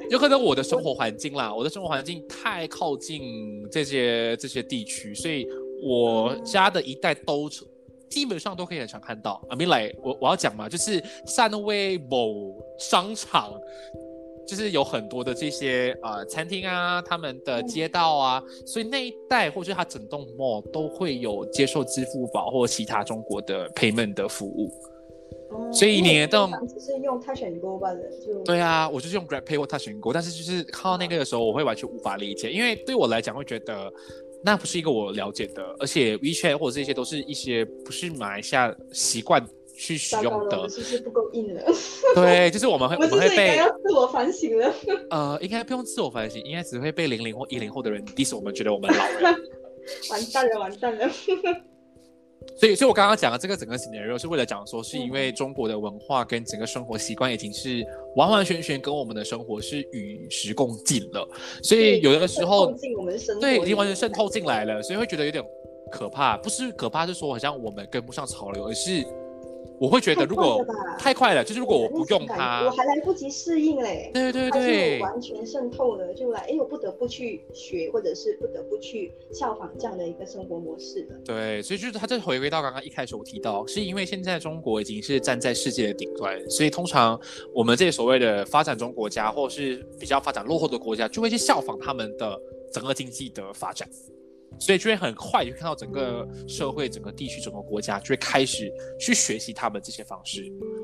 [0.10, 5.48] 有可能我的生活环境啦，我的生活环境太靠近这些这些地区，所以
[5.84, 7.50] 我家的一代都
[8.10, 9.42] 基本上都可以很常看到。
[9.50, 13.54] 阿明来，我我要讲嘛，就是三位某商场
[14.48, 24.72] 就是有很多的这些呃餐厅啊，他们的街道啊，所以那一带或者它整栋 mall 都会有接受支付宝或其他中国的 payment 的服务。
[25.72, 33.92] 所以你都只是用 Touch and Go 吧的，就对啊，我就是用 Grab Pay 或 Touch and Go，但是就是看到那个的时候，我会完全无法理解，因为对我来讲会觉得
[34.44, 41.62] 那不是一个我了解的，而且 WeChat 或者这些都是一些不是马来西亚习惯去使用的，其实不够硬了。
[42.16, 44.74] 对，就是我们会 我们会被要自我反省了。
[45.10, 49.38] 呃，应该不用自我反省，应该只会被零零或一零后的人 diss 我们，觉得我们老了。
[50.12, 51.10] 完蛋了，完蛋了。
[52.56, 61.28] 所以，所以我刚刚讲的这个整个 scenario 是为了讲说，是因为中国的文化跟整个生活习惯已经是完完全全跟我们的生活是与时共进了，
[61.62, 62.74] 所以有的时候
[63.40, 65.44] 对已经完全渗透进来了，所以会觉得有点
[65.92, 66.38] 可怕。
[66.38, 69.06] 不是可怕，是说好像我们跟不上潮流，而是。
[69.80, 70.66] 我会觉得，如果
[70.98, 74.10] 太快了，就是如果我不用它，我还来不及适应嘞。
[74.14, 81.16] 对对对，完全渗透了，就来，哎，我不得不去学，或者是不得不去效仿这样的一个生活模式了。
[81.24, 87.20] 对，所以就是它，这回归到刚刚一开始我提到，是因为现在中国已经是站在世界的顶端，所以通常
[87.54, 92.40] 我们这些所谓的发展中国家，或是比较发展落后的国家，就会去效仿他们的
[92.74, 93.88] 整个经济的发展。
[94.60, 100.44] 所以就会很快就看到整个社会、整个地区、整个国家就会开始去学习他们这些方式，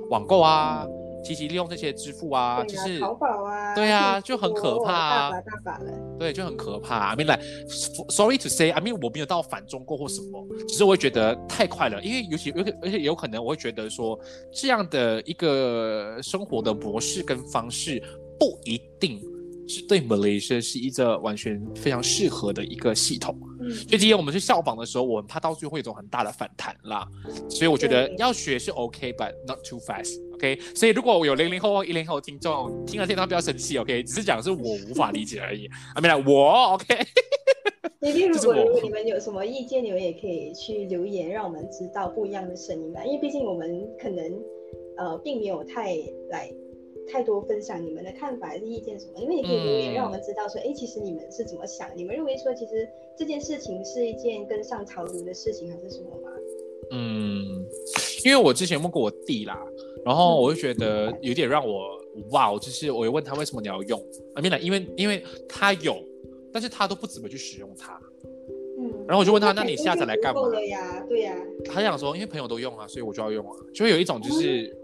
[0.09, 0.85] 网购啊，
[1.23, 7.13] 积极利用这些支付啊，就是淘宝啊，对啊，就很可怕，大把大把了，对，就很可怕。
[7.13, 7.41] I mean like
[8.09, 14.19] sorry to say，I mean 我没有到反中国或什么，只是我会觉得太快了，因为尤其有而且有可能我会觉得说
[14.51, 17.99] 这样的一个生活的模式跟方式
[18.39, 19.19] 不一定。
[19.65, 27.07] 是对 Malaysia 是一个完全非常适合的一个系统，嗯，所以今天我们去效仿的时候，我们怕到最后会有一种很大的反弹啦。
[27.49, 30.59] 所以我觉得要学是 OK，but not too fast，OK。
[30.75, 35.67] 所以如果我有零零后或一零后听众听了这段不要生气，OK，只是讲是我无法理解而已。
[35.95, 36.97] 啊，没来我 OK。
[37.99, 43.03] 那天如 果如果你 们有什么意见，你们也可以去留言，让我们知道不一样的声音吧。
[43.05, 44.25] 因为毕竟我们可能
[44.97, 45.95] 呃并没有太
[46.29, 46.51] 来。
[47.07, 49.19] 太多分享你们的看法还是意见什么？
[49.19, 51.89] 因为你可以留言让我们知道说，哎，其实你们是怎么想？
[51.95, 52.87] 你们认为说，其实
[53.17, 56.29] 这件事情是一件跟上潮流的事情，还是什么吗？
[56.91, 57.65] 嗯，
[58.25, 59.57] 因为我之前问过我弟啦，
[60.05, 61.99] 然后我就觉得有点让我
[62.31, 63.99] 哇，就是我问他为什么你要用
[64.33, 64.41] 啊？
[64.41, 66.03] 没啦，因为因为他有，
[66.51, 67.99] 但是他都不怎么去使用它。
[68.79, 70.41] 嗯，然后我就问他，那你下载来干嘛？
[70.65, 71.35] 呀，对呀。
[71.65, 74.75] 他想说，因为朋友都用啊，所以我就要用啊，就会有一种就是。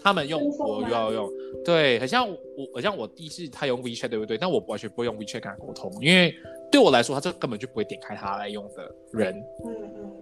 [0.00, 1.30] 他们用我又要用，
[1.64, 2.36] 对，很像我，
[2.74, 4.38] 很像我弟是他用 WeChat 对不对？
[4.38, 6.34] 但我完全不会用 WeChat 跟他沟通，因为
[6.70, 9.34] 对我来说，他这根本就不会点开他来用的人。
[9.64, 10.12] 嗯嗯。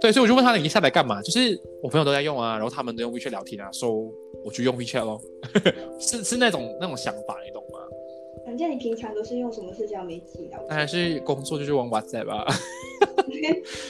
[0.00, 1.20] 对，所以我就问他，你下载干嘛？
[1.22, 3.92] 就是我朋友都在用啊，然后他们都用 WeChat 聊天啊，说
[4.44, 5.20] 我就用 WeChat 咯，
[6.00, 7.75] 是是那种那种想法，你懂吗？
[8.46, 10.62] 反正你平常都是用什么社交媒体聊？
[10.68, 12.46] 当然是工作就是用 WhatsApp 吧。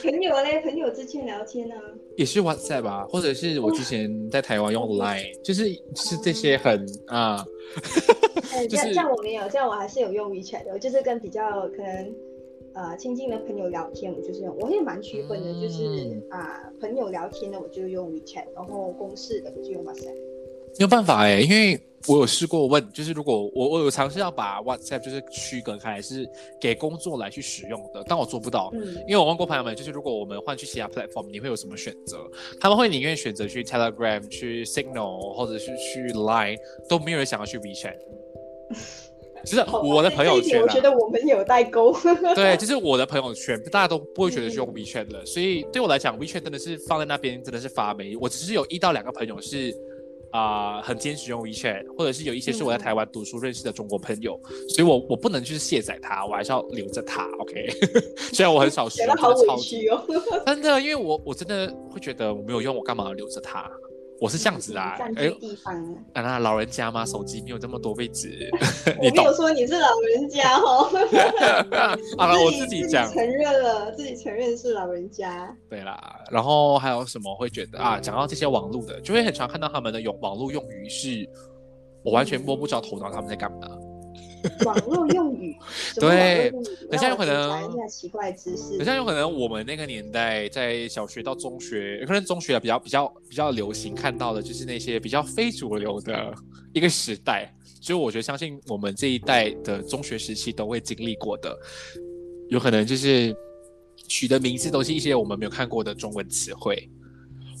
[0.01, 1.75] 朋友嘞，朋友之间聊天呢？
[2.17, 7.45] 也是 WhatsApp 吧，或者是我之前在台湾用 Line，就是是这些很啊。
[8.67, 12.15] 这样这样我没有，这样我还是有用 WeChat 的，就是跟比较可能
[12.73, 20.15] 呃亲近的朋友聊天，我就是用，我也蛮区分的，就是啊朋友聊天的我就用 WeChat，然后公事的我就用 WhatsApp。
[20.79, 21.79] 没有办法哎，因为。
[22.07, 28.69] 我有试过问，就是如果我我有尝试要把 WhatsApp 就是区隔开来，是给工作来去使用的，但我做不到。
[28.73, 32.17] 嗯，因为我问过朋友们，就是如果我们换去其他 platform，你会有什么选择？
[32.61, 37.97] 他们会宁愿选择去 Telegram、去 Signal，或者是去 Line，都没有人想要去 WeChat。
[39.45, 41.95] 就是我的朋友圈，我觉得我们有代沟。
[42.35, 48.15] 对，就是我的朋友圈，大家都不会觉得去用 WeChat 的，所以对我来讲，WeChat 真的是放在那边，真的是发霉。
[48.17, 49.75] 我只是有一到两个朋友是。
[50.31, 57.27] 啊，很坚持用 WeChat，或者是有一些是我在台湾读书认识的中国朋友，所以我我不能去卸载它，我还是要留着它。
[57.39, 57.67] OK，
[58.33, 60.03] 虽然我很少使用，真的超级哦，
[60.45, 63.69] 真的，因为我我真的会觉得我没有用，我干嘛要留着它？
[64.19, 65.27] 我是这样子啊，哎，
[66.13, 68.49] 啊，那老人家嘛，手机没有这么多位置。
[68.99, 70.89] 你没有说你是老人家哦。
[72.17, 75.55] 好 了，我自己讲，承认了，自己承认是老人家。
[75.69, 77.99] 对啦，然后还有什么会觉得啊？
[77.99, 81.29] 讲到这些网络的，就会很常看到他们的用网络用语是，
[82.03, 83.67] 我完全摸不着头脑他们在干嘛。
[84.65, 85.55] 网络用语，
[85.99, 86.51] 对，
[86.89, 88.77] 等下有可能一下奇怪知识。
[88.77, 96.33] 等下有可能我们那个年代，在小学到中学，可能中学比较比较比较流行看到的，就是那些比较非主流的
[96.73, 97.53] 一个时代。
[97.81, 101.57] 所以我觉得，相信我们这一代的中学时期都会经历过的，
[102.49, 103.35] 有可能就是
[104.07, 106.89] 取的名字都是一些我们没有看过的中文词汇，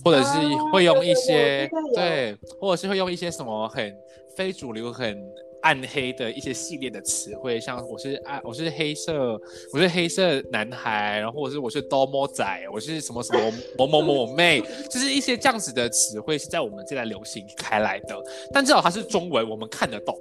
[0.03, 0.39] 或者是
[0.71, 3.93] 会用一些对，或者是会用一些什么很
[4.35, 5.17] 非主流很。
[5.61, 9.39] 暗黑的一些系列的词汇，像我是暗，我是黑色，
[9.73, 18.15] 我是黑色男孩，然后或者是我是多么仔，我是什么什么某某某妹，就是一些这样子的词汇是在我们这代流行开来的。
[18.53, 20.17] 但至少它是中文，我们看得懂。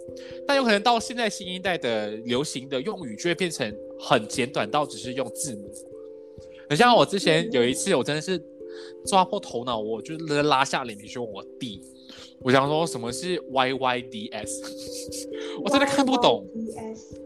[0.46, 5.70] 但有可能到现在新一代的流行的用语就会变成很简短到只是用字母。
[6.68, 8.42] 很像我之前有一次，我真的是
[9.06, 11.80] 抓破头脑，我就拉下脸皮去问我弟。
[12.42, 14.62] 我想说什么是 Y Y D S，
[15.64, 16.44] 我真的看不懂，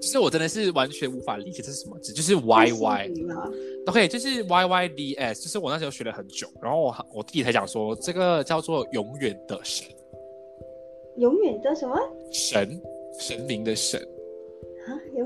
[0.01, 9.87] 就是我真的是完全无法理解这是什么字，就是 Y Y，OK，就是 Y Y D S，就是我那时候学了很久，然后我我弟才讲说这个叫做永远的神，
[11.19, 11.97] 永远的什么？
[12.33, 12.81] 神，
[13.19, 14.01] 神明的神。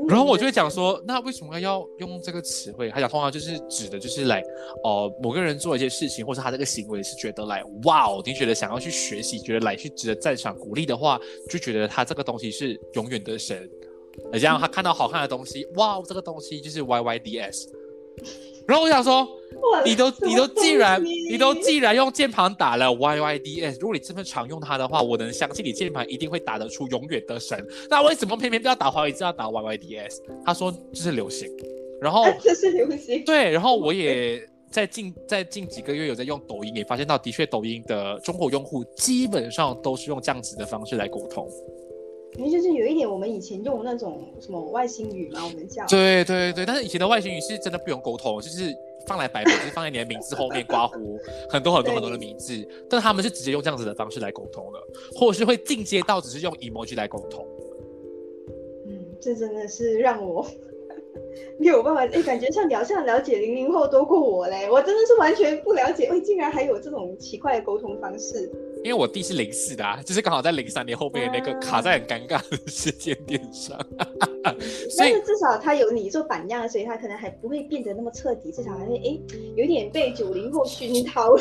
[0.09, 2.91] 然后我就会讲说，那为什么要用这个词汇？
[2.91, 4.43] 他讲通常就是指的，就是来，
[4.83, 13.69] 哦，某个人做一些事情，或是他这个行为是觉得来，哇哦，你觉得想要去学习，觉得来去值得赞赏、鼓励的话，就觉得他这个东西是永远的神。
[14.33, 17.69] 而这样他看到好看的东西，哇，这个东西就是 Y Y D S。
[18.67, 19.29] 然后我想说，
[19.85, 27.63] 你都你都既然你都既然用键盘打了 Y Y D S，如果你这么常用它的话，我能相信你键盘一定会打得出永远的神。
[27.91, 30.23] 那为什么偏偏不要打华为，字，要打 Y Y D S？
[30.45, 31.49] 他说这是流行，
[32.01, 33.23] 然后这是流行。
[33.25, 41.47] 对，然后我 也在近在近几个月有在用抖音，也发现到的确抖音的中国用户基本上都是用这样子的方式来沟通。
[42.37, 45.87] 因为就是有一点，我们以前用那种什么外星语嘛，我们叫。
[45.87, 48.75] 对对对，但是以前的外星语是真的不用沟通，就是
[49.07, 51.19] 放来摆，就是放在你的名字后面刮胡
[51.49, 52.53] 很多很多很多的名字，
[52.91, 54.79] 但他们是直接用这样子的方式来沟通的，
[55.15, 57.47] 或者是会进阶到只是用 emoji 来沟通。
[58.87, 60.45] 嗯，这真的是让我
[61.59, 68.51] 没有办法，哎，感觉像好像了解零零后多过我嘞，我真的是完全不了解，哎，竟然还有这种奇怪的沟通方式。
[68.83, 73.79] 因为我弟是零四的，啊，就是刚好在零三年后面那个卡在很尴尬的时间点上，
[74.43, 79.19] 但是至少他有你做榜样，所以他可能还不会变得那么彻底，至少还会哎
[79.57, 81.35] 有点被九零后熏陶。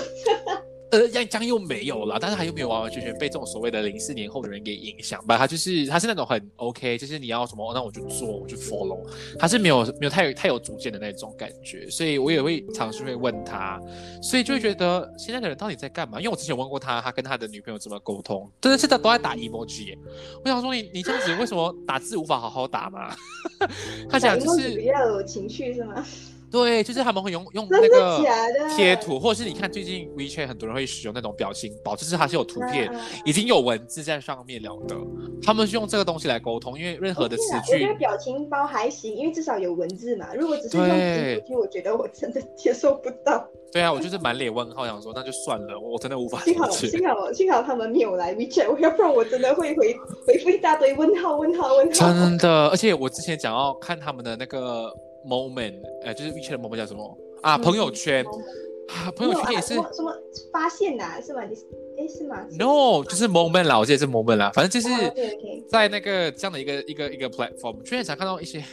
[0.93, 5.39] 呃，样样又没有了，但是他又没有完完全全被这种所谓的零四年后的人给影响吧？
[5.39, 8.99] 他就是他是那种很 OK，就是你要什么，那我就做，我就 follow。
[9.39, 13.81] 他是没有没有太有太有主见的那种感觉，所以我也会尝试会问他，
[14.21, 16.19] 所以就会觉得现在的人到底在干嘛？
[16.19, 19.97] 因为我之前问过他，他跟他的女朋友怎么沟通，真的是他都在打 emoji。
[20.45, 23.15] 我想说你你这样子为什么打字无法好好打吗？
[24.07, 26.05] 他讲就是比较有情绪是吗？
[26.53, 28.21] 对，就是他们会用用那个
[28.75, 32.93] 贴图，或者是你看最近 WeChat 很多人会使用那种表情包，就是它是有图片，
[33.25, 34.95] 已经有文字在上面了的。
[35.41, 40.27] 他们是用这个东西来沟通，因为任何的词句，我觉得表情包还行，因为至少有文字嘛。
[40.35, 43.43] 如果只是用字句，我觉得我真的接受不到。
[43.71, 46.39] 对啊，我就是满脸问号，想说那就算了，我真的无法。
[46.41, 49.95] 幸好幸好幸好他们没有来 WeChat，要不然我真的会回
[50.27, 51.91] 回复一大堆问号问号问号。
[51.93, 54.93] 真的，而且我之前讲要看他们的那个。
[55.25, 57.57] moment，呃，就是 WeChat 的 moment 叫什么啊？
[57.57, 58.25] 朋友圈
[58.89, 60.13] 啊，朋友圈也是什么
[60.51, 61.21] 发现呐？
[61.21, 61.41] 是吗？
[61.97, 64.95] 哎，是吗？No，就是 moment 啦，我记得是 moment 啦，反正就是
[65.69, 68.63] 在那个这样的一个一个一个 platform，最常看到一些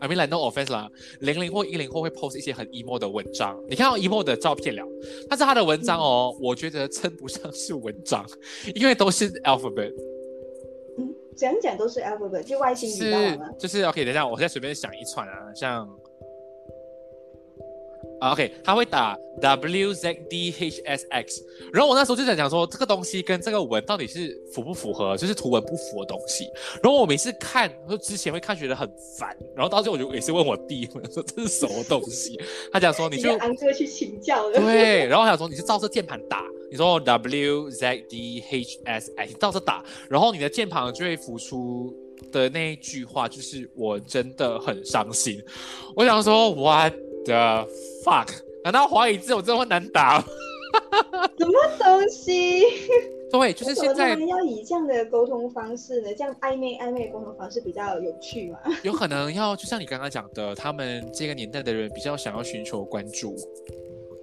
[0.00, 0.90] ，I mean like no offense 啦，
[1.20, 4.82] 零零后一零后会 post 一些很 emo 的文章，你看到 emo 的照片了，
[5.30, 8.26] 但是他的文章哦，我觉得称不上是文章，
[8.74, 9.92] 因为都是 alphabet。
[11.36, 14.04] 讲讲都是 alphabet，就外星语是，就是 OK。
[14.04, 15.88] 等一下，我现在随便想一串啊，像。
[18.20, 26.48] OK，他会打 W Z D H S X，然后我那时候就在讲说这个东西跟这个文到底是符不符合，就是图文不符的东西。
[26.82, 32.40] 然后我每次看，说之前会看觉得很烦，然后到最后我就也是问我弟，我说这是什么东西？
[32.72, 34.58] 他讲说你就安哥去请教了。
[34.58, 41.94] 对，然后他讲说你就照着键盘打，你说 W Z D H S X，你照着打，然后你的键盘就会浮出
[42.32, 45.40] 的那一句话就是我真的很伤心。
[45.94, 47.68] 我想说 What？the
[48.04, 48.28] fuck，
[48.62, 50.20] 难道华语字有这么难打？
[51.38, 52.62] 什么东西？
[53.30, 56.08] 对，就是现在要以这样的沟通方式呢？
[56.14, 58.58] 这样暧昧暧昧的沟通方式比较有趣嘛？
[58.84, 63.34] 有可能要就像你刚刚讲的，他们这个年代的人比较想要寻求关注。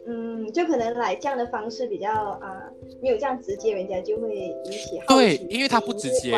[0.07, 2.63] 嗯，就可能来这样的方式比较啊，
[3.01, 6.31] 没有这样直接，人家就会引起对，因为他不直接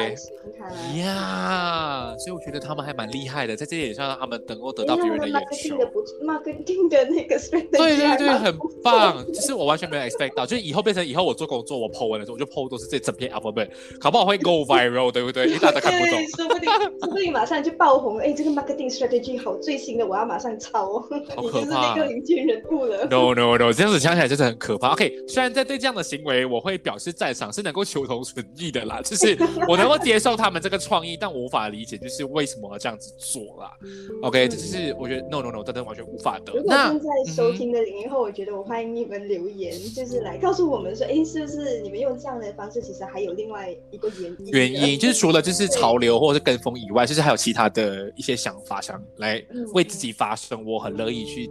[0.97, 5.77] 呀，所以我觉得他们还蛮厉害的，在这点上他们能够得到别人的眼球。
[6.23, 7.39] marketing 的那个
[7.71, 15.47] 对对对，很棒，就是我完全没有 expect 到，就是以后变成以后我做工作，我 po 文的时候，我就 po 都是这整篇 alphabet，搞不好会 go viral，对不对？
[15.47, 23.05] 因为大家看不懂，说不定说不定马上就爆红，哎，这个 marketing strategy 好，最新的我要马上抄， 好可怕，那个领军人物了。
[23.05, 23.52] No no。
[23.57, 24.89] 这样子想起来真的很可怕。
[24.93, 29.37] OK，虽然在对这样的行为我会表示赞赏，是能够求同存异的啦， 就是
[29.67, 33.71] 我能够接受他们这个创意，但我无法理解就是为什么要这样子做啦。
[34.21, 36.53] OK，这就是我觉得 No No No，真的完全无法的。
[36.53, 44.51] 如果正在收听的零零后，我觉得我欢迎你们留言，就是来告诉我们说，哎，是不是你们用这样的方式，其实还有另外一个原因？
[44.51, 51.49] 原因就是除了就是潮流或者是跟风以外，就是还有其他的一些想法，想来为自己发声，我很乐意去。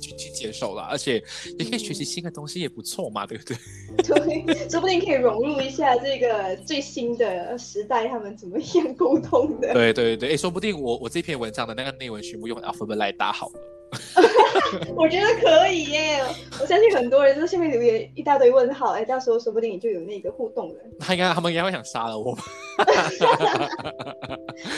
[0.00, 1.22] 去去接受了，而且
[1.58, 3.56] 也可以学习新的东西，也不错嘛，对不对？
[4.02, 9.72] 对，说不定可以融入一下这个最新的时代，他们怎么样沟通的？
[9.72, 13.73] 对对对，哎，说不定我我这篇文章的那个内文全部用 Alphabet 来打好了。
[14.96, 16.20] 我觉得可以耶！
[16.60, 20.74] 我相信很多人在下面留言一大堆问号，哎，到时候说不定你就有那个互动了。
[20.98, 22.36] 他应该，他们应该会想杀了我。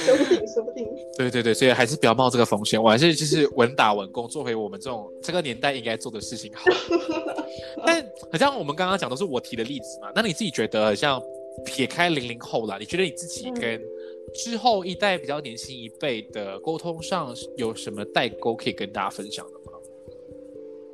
[0.05, 0.87] 说不定，说不定。
[1.17, 2.83] 对对对，所以还是不要冒这个风险。
[2.83, 6.65] 我还是就是稳打稳攻，做回我们这种这个年代应该做的事情好。
[7.87, 11.23] 但好像我们刚刚讲都是我提的例子嘛，那你自己觉得像
[11.65, 13.81] 撇开零零后了，你觉得你自己跟？
[14.37, 19.73] 之后一代比较年轻一辈的沟通上有什么代沟可以跟大家分享的吗？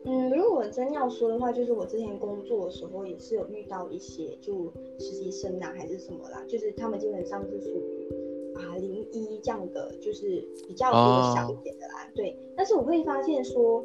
[0.05, 12.11] 嗯，如果真要说的话，就是我之前工作的时候也是有遇到一些就实习生啊，还是什么啦，就是他们基本上是属于啊零一这样的，就是比较弱小一点的啦。
[12.15, 13.85] 对，但是我会发现说。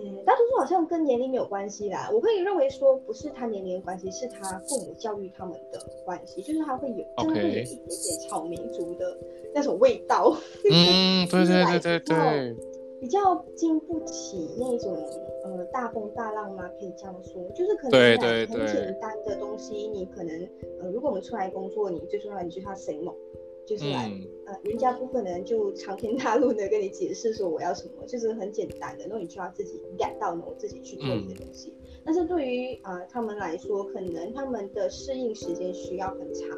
[0.00, 2.08] 嗯，大多数好像跟年龄没有关系啦。
[2.12, 9.18] 我会认为说，不是他年龄的关系，是他父母教育他们的关系，就是他会有，真的会有一点点草民族的
[9.54, 10.36] 那种味道。
[10.70, 12.56] 嗯，对对对对 对，
[13.00, 14.96] 比较经不起那种
[15.44, 20.48] 呃大风大浪嘛，可以这样说，就是可能很简单的东西，你可能
[20.80, 23.12] 呃，如果我们出来工作，你最重要你就是要 say no。
[23.68, 24.10] 就是来，
[24.46, 31.74] 呃，人家不可能就长篇大论的跟你解释说我要什么，就是很简单的，那你就要自己 get 到，然后自己去做你的东西。
[32.02, 36.48] 但是对于啊他们来说，可能他们的适应时间需要很长。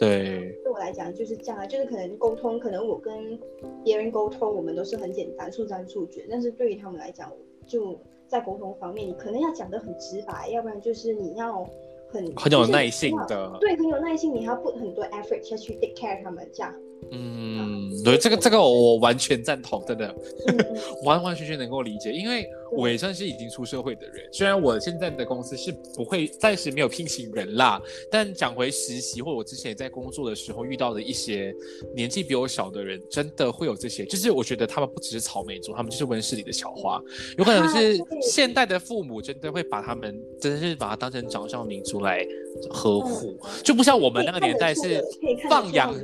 [0.00, 3.38] 对，对我来讲就是这样啊，就是可能沟通，可能我跟
[3.84, 6.26] 别人沟通，我们都是很简单，速战速决。
[6.28, 7.32] 但是对于他们来讲，
[7.64, 7.96] 就
[8.26, 11.64] 在沟通方面，你可能要讲得很直白，要不然就是你要。
[12.12, 16.74] 很很有耐心的，对，很有耐心，你还要 put 很多 effort 下去 take care 他们这样。
[17.12, 20.14] 嗯，对，这个这个我完全赞同，真的，
[21.04, 31.54] 完完全全能够理解，因为我也算是已经出社会的人，虽然我现在的公司是不会暂时没有聘请人啦，但讲回实习或我之前在工作的时候遇到的一些
[31.94, 37.00] 年纪比我小的人，真的会有这些，就是我觉得他们不只是草莓族，他们就是温室里的小花，
[37.36, 42.26] 有可能是现代的父母真的会把他们真的是把它当成掌上明珠来
[42.70, 45.02] 呵护，就不像我们那个年代是
[45.48, 45.94] 放养，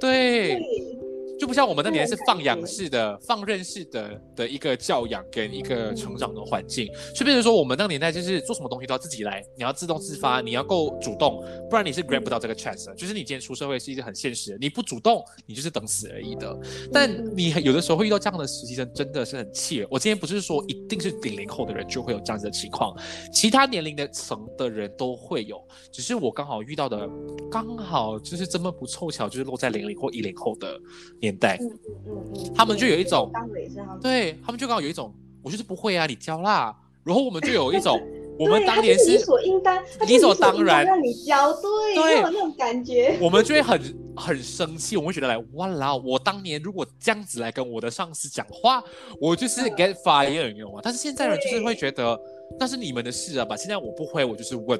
[0.00, 0.60] 对。
[1.42, 1.46] 对。
[1.46, 6.86] 就不像我们那年是放养式的、放任式的的一个教养跟一个成长的环境，
[7.16, 12.94] 就变成说我们那个年代就是做什么东西都要自己来，你要自动自发，你要够主动，不然你是 grab 不到这个 chance。
[12.94, 16.56] 就是你今天出社会是一个很现实的，你不主动，你就是等死而已的。
[16.92, 19.84] 但你有的时候会遇到这样的实习生，真的是很气。
[19.90, 22.96] 我今天不是说一定是顶零后的人就会有这样子的情况，
[23.32, 27.10] 其他年龄的层的人都会有，只是我刚好遇到的，
[27.50, 30.78] 刚好就是这么不凑巧，就是落在零零或一零后的
[31.20, 31.31] 年。
[31.36, 33.30] 代，嗯嗯嗯，他们就有一种，
[34.00, 36.74] 对他们就刚好有一种，我就是不会啊，你教啦。
[37.04, 38.00] 然后我们就有一种，
[38.38, 43.18] 我们当年是理所应当，理所当然让你教，对，对，有那种感觉。
[43.20, 43.80] 我们就会很
[44.14, 48.80] 很生气，我们会觉得来，哇啦，我当年如果这样子来跟我的上司讲话，
[49.20, 50.80] 我就是 get fire，你懂吗？
[50.80, 52.16] 但是现在人就是会觉得，
[52.60, 53.56] 那是你们的事啊吧。
[53.56, 54.78] 现在我不会，我就是问，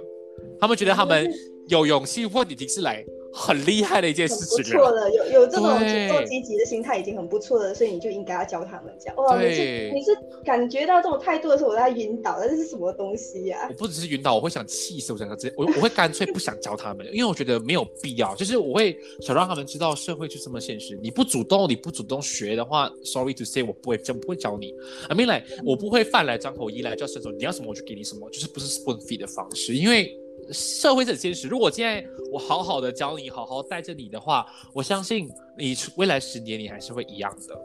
[0.60, 1.28] 他们觉得他们
[1.66, 3.04] 有勇气问，已经是来。
[3.32, 5.66] 很厉害的一件事情，不错了，有有这种
[6.08, 9.14] 做积极的心态已经很不错了，所以你就应该要教他们讲。
[9.16, 13.66] 哇，你是你是感觉到这种态度的时候，我在晕倒，这是什么东西呀？
[13.68, 18.34] 我不只是晕倒，我会想气死，我想直接我我会干脆不想教他们，因为我觉得没有必要。
[18.34, 24.74] 就是我会想让他们知道社会就这么现实，你不主动，你不主动学的话，sorry to say，我不会真不会教你。
[25.08, 30.18] I mean like，我不会饭来张口，衣来叫伸手，你要什么我就给你什么，就是不是 spoon feed 的方式，因为。
[30.52, 31.48] 社会是很现实。
[31.48, 37.60] 如果现在我好好的教你，好好带着你的话，我相信你未来十年你还是会一样的。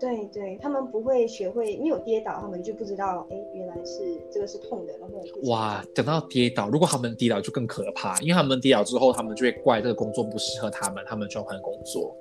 [0.00, 5.14] 对对，他们不会学会，你有跌倒，他们就不知道，哎，原来是这个是痛的，然后
[5.48, 12.14] 哇，等到跌倒，如果他们跌倒就更可怕，因为他们跌倒之后，他们就会怪这个工作不适合他们，他们就要换工作。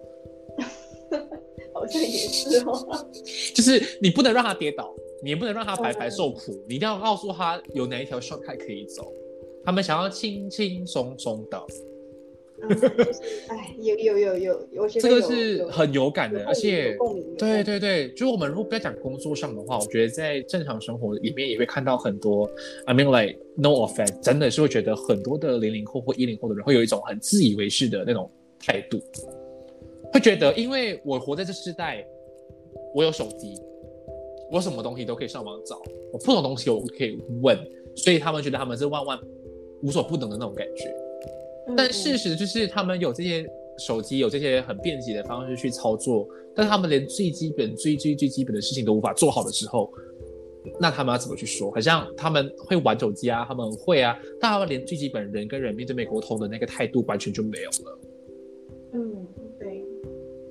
[1.73, 3.05] 好像也是哦，
[3.53, 4.93] 就是你不能让他跌倒，
[5.23, 9.11] 你也不能让他白白受苦，你一定要告诉他有哪一条 shortcut 可以走。
[9.65, 11.57] 他们想要轻轻松松的，
[13.47, 16.97] 哎，有有有有，我觉得这个是很有感的，而且
[17.37, 22.49] 对对对，就我们如果不要讲工作上的话，我觉得在正常生活里面也会看到很多
[22.85, 29.01] ，I mean like no offense，真的是会觉得很多的零零后或一零后的人会有一种很自以为是的那种态度，
[30.11, 32.05] 会觉得因为我活在这世代，
[32.93, 33.59] 我有手机，
[34.51, 37.57] 我什么东西都可以上网找，我不懂东西我可以问，
[37.95, 39.19] 所以他们觉得他们是万万
[39.83, 40.91] 无所不能的那种感觉。
[41.77, 43.45] 但事实就是，他们有这些
[43.77, 49.89] 手机，有这些很便捷的方式去操作，但他们连最基本、最最最基本的事情都无法做好的时候，
[50.79, 51.71] 那他们要怎么去说？
[51.71, 57.99] 好像他们会玩手机啊，他们会啊，但他们连最基本人跟人面对面沟通的那个态度完全就没有了。
[58.93, 59.27] 嗯，
[59.57, 59.85] 对，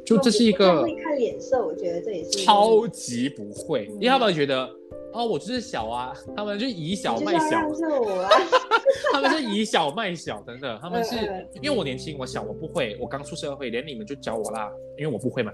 [0.06, 4.68] 就这是一个会看脸色，我觉得这也是超级不会，因为他们觉得。
[5.12, 8.30] 哦，我就是小啊，他们就以小卖小，是我啊
[9.12, 11.14] 他们是以小卖小，真的，他们是
[11.60, 15.52] 因为我年轻，我小，我不会，我刚出社会，连你们就教我啦，因为我不会嘛。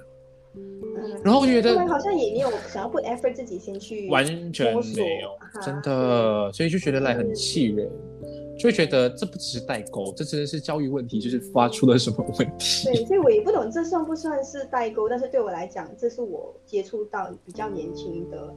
[1.22, 5.30] 然后我觉得好像也没有想要 put effort 自己先去，完全没有，
[5.62, 7.88] 真的，所以就觉得来很气人，
[8.58, 12.86] 就会觉得这不只是代沟，这真的是教育问题，就是发出了什么问题。
[12.86, 18.52] 对，所以我也不懂这算不算是代沟，但是对我来讲，这是我接触到比较年轻的。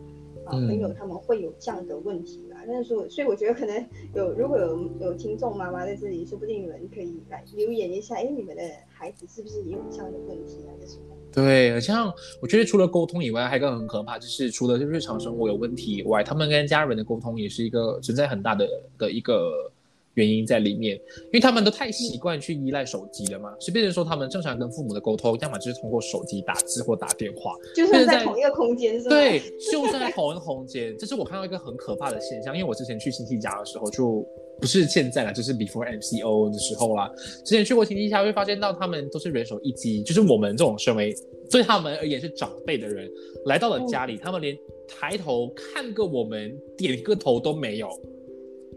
[0.52, 10.70] 啊，朋友他们会有这样的问题啦，但是说，所以我觉得可能有，如果有有听众妈妈在这里，说不定你们可以来留言一下，哎，你们的孩子是不是也有这样的问题啊？
[10.82, 11.16] 是什么？
[11.34, 19.72] 对，像我觉得除了沟通以外，还有一个很可怕，就是除了就日常生活有问题以外，他们跟家人的沟通也是一个存在很大的的一个。
[20.16, 29.39] 原因在里面，因为他们都太习惯去依赖手机了嘛，所以变成说他们正常跟父母的沟通，要么就是通过手机打字或打电话，就是在同一个空间，是对，
[29.72, 30.95] 就在同一个空间。
[30.97, 34.26] 这是我看到一个很可怕的现象，因为我之前去亲戚家的时候，就
[34.59, 37.09] 不是现在了，就是 before MCO 的时候啦。
[37.45, 41.16] 之前去过亲戚家，会发现到他们都是人手一机，就是我们这种身为
[41.49, 43.09] 对他们而言是长辈的人，
[43.45, 44.57] 来到了家里，他们连
[44.88, 47.89] 抬头看个我们，点个头都没有。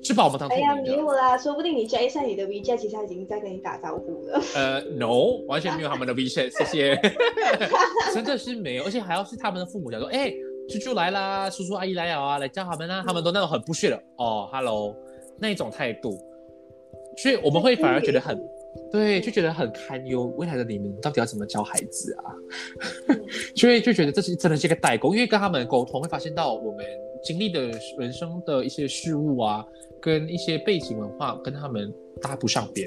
[0.05, 4.41] 是把我们当哎呀，没有啦，说不定你加一下你的 WeChat，其实他已经在跟你打招呼了。
[4.55, 7.01] 呃，No，完全没有他们的 WeChat，谢谢。
[8.13, 10.31] 真的是没有，而且还要是他们的父母讲说，哎，
[10.69, 14.95] 叔叔来啦，叔叔阿姨来了啊，来叫他们啊，他们都那种很不屑的哦，Hello，
[15.39, 16.11] 那一种态度，
[17.17, 18.39] 所以我们会反而觉得很，
[18.93, 20.25] 对，就觉得很堪忧。
[20.37, 22.29] 未来的你们到底要怎么教孩子啊？
[23.57, 26.85] 所以就觉得这是真的是一个代沟，因为跟他们沟通会发现到我们
[27.23, 29.65] 经历的人生的一些事物啊。
[30.05, 31.91] 跟一些背景文化跟他们
[32.21, 32.87] 搭不上边，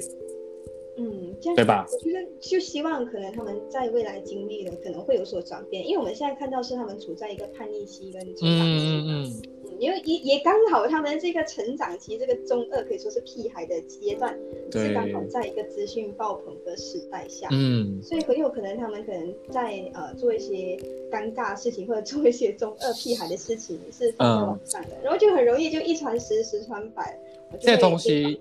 [0.98, 1.84] 嗯，对吧？
[1.90, 9.50] 就是就希望可能他们在未来经历的可能会有所转变，因为我们现在看到是他们处在一个叛逆期跟成长期。
[9.78, 14.36] 因为也也刚好，他们这个成长期，这个中二可以说是屁孩的阶段，
[14.72, 20.76] 是刚好在一个资讯爆棚的时代下，嗯，所以很有可能他们可能在呃做一些
[21.10, 27.18] 尴尬事情，或者做一些中二屁孩的事情，是放在网上的，然后就很容易就一传十，十传百。
[27.60, 28.40] 这东西，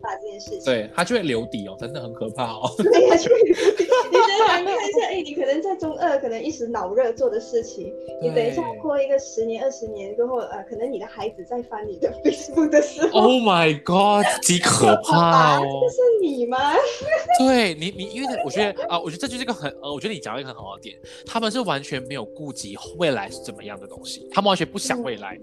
[0.66, 2.70] 对他就会留底哦，真的很可怕哦。
[2.78, 15.82] 对呀，就你等下看一下，哎，你可能在中二，可能一时脑热做的事情，你等一下过一个十年、二十年过后，呃，可能你的孩子在翻你的 Facebook 的时候，Oh my God， 极可怕哦！
[15.82, 16.58] 这是你吗？
[17.40, 25.40] 对你，你因为我觉得啊，我觉得这就是一个很呃，我觉得你讲了一个很好的点，他们是完全没有顾及未来是怎么样的东西，他们完全不想未来。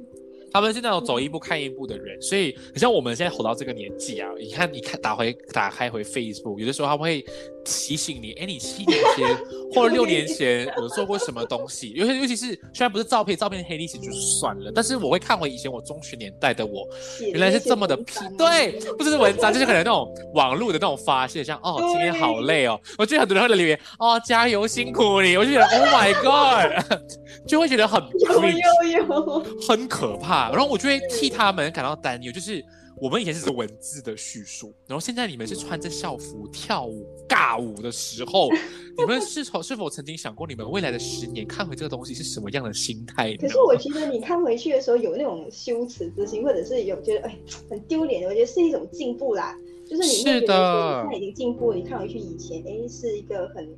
[0.54, 7.24] 他们是那种走一步看一步的人，所以你像我们现在活到这个年纪啊，你看，你看打回打开回 Facebook，有的时候他们会
[7.64, 9.36] 提醒你，哎，你七年前
[9.74, 11.92] 或者六年前有做过什么东西？
[11.96, 16.88] 尤其尤其是虽然不是照片，照片黑历史就算了，但是我会看回以前我中学年代的我，
[17.32, 27.00] 原来是这么的皮，对，不只是文章，就是可能那种网络的那种发泄，像哦，今天好累哦，我觉得很多人会留言，哦，加油，辛苦你，我就觉得 Oh my God，
[27.46, 30.50] 就会觉得很 有有有， 很可怕。
[30.50, 32.64] 然后我就会替他们感到担忧，就是
[33.00, 38.48] 我们以前是文字的叙述，然后现在你们是穿着校服跳舞尬舞的时候，
[38.96, 43.34] 你们是否是否曾经想过，你们未来的十年看回这个东西是什么样的心态？
[43.36, 47.36] 可是我觉得你看回去的时候有那种羞耻之心，或者是有觉得哎
[47.68, 49.56] 很丢脸，我觉得是一种进步啦。
[49.88, 53.68] 就是你会觉得说现在已经进步，你看回去以前，哎是一个很。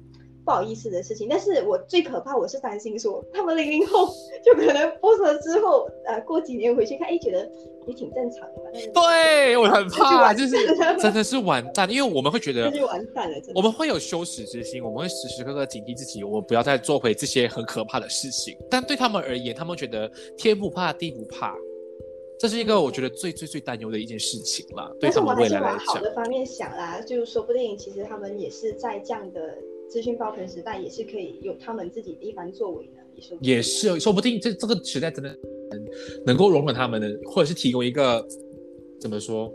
[0.47, 4.09] 不好意思的事情，但是我最可怕，我是担心说他们零零后
[4.44, 7.51] 就可能播出了之后，呃，过几年回去看，哎，觉得
[7.88, 8.92] 也挺正常的。
[8.94, 10.57] 对我很怕，就是
[11.03, 18.57] 真的是完蛋，因为我们会觉得完蛋了，我们会有羞耻之心，我们会时时刻刻警惕自己，我不要再做回这些很可怕的事情。
[18.70, 21.57] 但对他们而言，他们觉得天不怕地不怕，
[22.38, 24.94] 这是一个我觉得最最最担忧的一件事情了。
[25.01, 29.40] 但是我们未来来往好的方面想啦，就说不定其实他们也是在这样的
[29.89, 32.93] 资讯爆棚时代，也是可以有他们自己的一番作为的。
[33.41, 35.34] 也是，说不定这这个时代真的
[36.26, 38.22] 能够容忍他们的，或者是提供一个
[39.01, 39.51] 怎么说？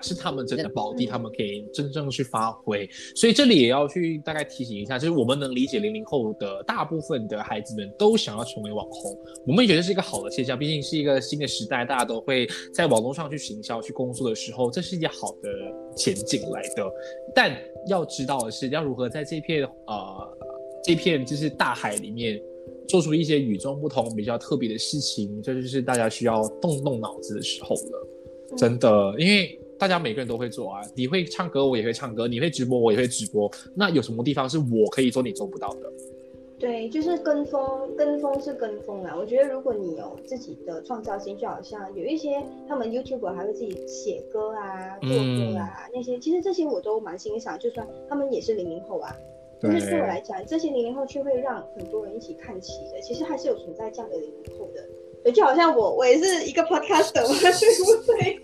[0.00, 2.88] 是他们真的宝地，他们可以真正去发挥。
[3.14, 9.16] 所以这里也要去大概提醒一下，就是我们能理解零零后的大部分的孩子们都想要成为网红，
[9.46, 10.58] 我们也觉得是一个好的现象。
[10.58, 15.48] 毕竟是一个新的时代，大家都会在网络上去行销、去工作的时候，这是一件好的
[15.96, 16.90] 前景来的。
[17.34, 17.56] 但
[17.88, 20.38] 要知道的是，要如何在这片呃
[20.84, 22.40] 这片就是大海里面
[22.88, 28.56] 做出一些与众不同、比较特别的事情，这就是大家需要动动脑子的时候了。
[28.56, 29.58] 真的，因为。
[29.78, 33.50] 大家每个人都会做啊，你会唱歌，我也会唱歌；你会直播，我也会直播。
[33.74, 35.92] 那有什么地方是我可以做你做不到的？
[36.58, 39.14] 对，就是跟风，跟风是跟风啊。
[39.14, 47.58] 我觉得如果你有自己的创造性，就好像有一些他们 YouTube 还会自己写歌啊、做歌啊那些，其实这些我都蛮欣赏。
[47.58, 49.14] 就算他们也是零零后啊，
[49.60, 53.02] 但是对我来讲，这些零零后却会让很多人一起看齐的。
[53.02, 54.82] 其实还是有存在这样的零零后的。
[55.32, 58.40] 就好像我，我也是一个 podcaster 嘛，对不对？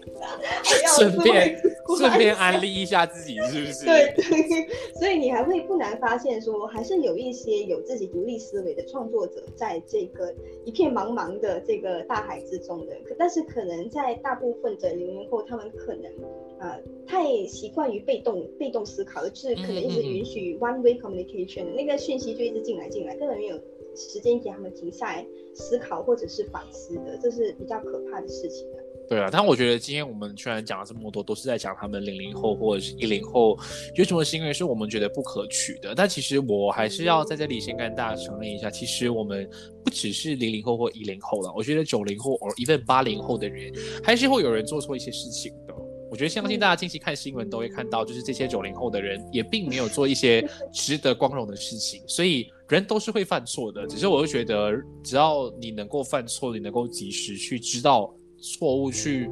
[0.97, 1.61] 顺便
[1.97, 3.85] 顺便安利一下自己，是不是？
[3.85, 4.69] 对对。
[4.99, 10.33] 所以你还会不难发现，说还是有一些有自己独立思维的创作者，在这个
[10.65, 12.95] 一片茫茫的这个大海之中的。
[13.05, 16.13] 可但是可能在大部分的零零后，他们可能
[16.61, 23.61] 呃太习惯于被动被动思考了，就是可能一直允许 one way communication，那个讯息就一直进来进来，根本没有。
[23.95, 28.79] 时间给他们停下来思考或者是反思的，这是比较可怕的事情啊。
[29.09, 33.59] 对啊，但我觉得今天我们虽然讲了这么多，都是在讲他们零零后或者是一零后
[33.95, 35.95] 有什么行为是我们觉得不可取的。
[35.95, 39.47] 但其实我还是要在这里先跟大家承认一下，其实我们
[39.85, 43.71] 不只是零零后或一零后了，我觉得九零后或一份八零后的人，
[44.03, 45.75] 还是会有人做错一些事情的。
[46.13, 53.87] 我觉得相信大家近期看新闻都会看到，就是这些九零后的人也并没有做一些 值得光荣的事情，所以人都是会犯错的。
[53.87, 58.15] 只是我会觉得，只要你能够犯错，你能够及时去知道。
[58.43, 59.31] 错误去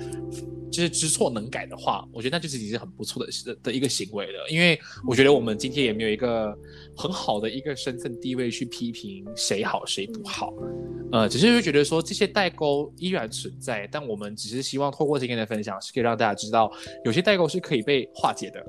[0.70, 4.48] 就是知错能改的话，我觉得那就是已经很不错的的的一个行为了。
[4.48, 6.56] 因为我觉得我们今天也没有一个
[6.96, 10.54] 很好的一个身份地位去批评谁好谁不好，
[11.10, 16.70] 呃，只是会觉得说这些代沟依然存在，但我们只是希望透过今天的分享，是可以让大家知道
[17.04, 18.64] 有些代沟是可以被化解的。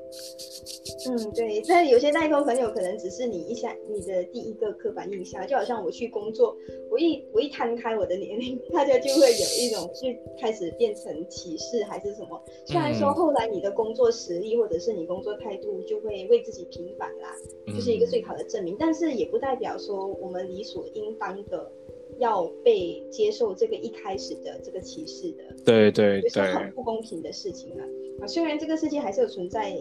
[1.07, 6.57] 嗯，对，但有些代沟很有可能只是你一下你的第一个刻板印象，就好像我去工作，
[6.89, 10.17] 我一我一摊开我的年龄，大家就会有一种去。
[10.39, 12.41] 开始变成歧视还是什么？
[12.65, 17.35] 虽然说后来你的工作实力或者是你工作态度就会为自己平反啦，
[17.67, 18.75] 就是一个最好的证明。
[18.79, 21.71] 但是也不代表说我们理所应当的
[22.19, 25.43] 要被接受这个一开始的这个歧视的。
[25.65, 27.85] 对对对，很不公平的事情啊！
[28.21, 29.75] 啊，虽然这个世界还是有存在。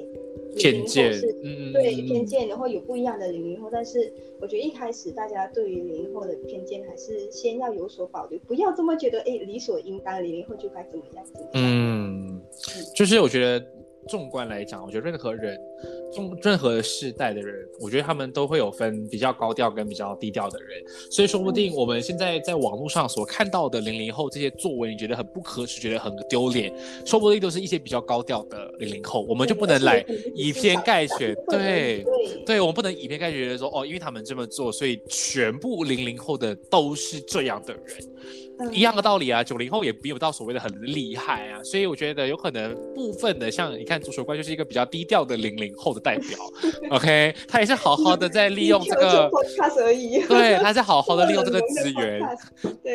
[0.56, 11.50] 偏见，嗯，对偏见，然后有不一样的零零后，但是我觉得一开始大家对于零零后的偏见还是先要有所保留，不要这么觉得，哎，理所应当，零零后就该怎么样怎么样。
[11.54, 12.40] 嗯，
[12.94, 13.64] 就是我觉得。
[14.08, 15.58] 纵观来讲，我觉得任何人，
[16.12, 20.82] 中任何世代的人，我觉得他们都会有分比较高调跟比较低调的人。
[21.10, 26.72] 所以说不定我们现在在网络上所看到的零零后这些作为，你觉得很不可耻，觉得很丢脸，
[27.04, 29.22] 说不定都是一些比较高调的零零后。
[29.28, 32.04] 我们就不能来以偏概全，对
[32.46, 37.84] 对，我们不能以偏概全的说哦，因为他们这么做，所以全部零零后的都是这样的人。
[38.72, 46.38] 一样的道理啊，九零后也没有到所谓的很厉害啊，所以我觉得有可能部分的，像你看足球怪就是一个比较低调的零零后的代表，
[46.90, 49.30] OK，他也是好好的在利用这个，
[50.28, 52.20] 对，他在好好的利用这个资源，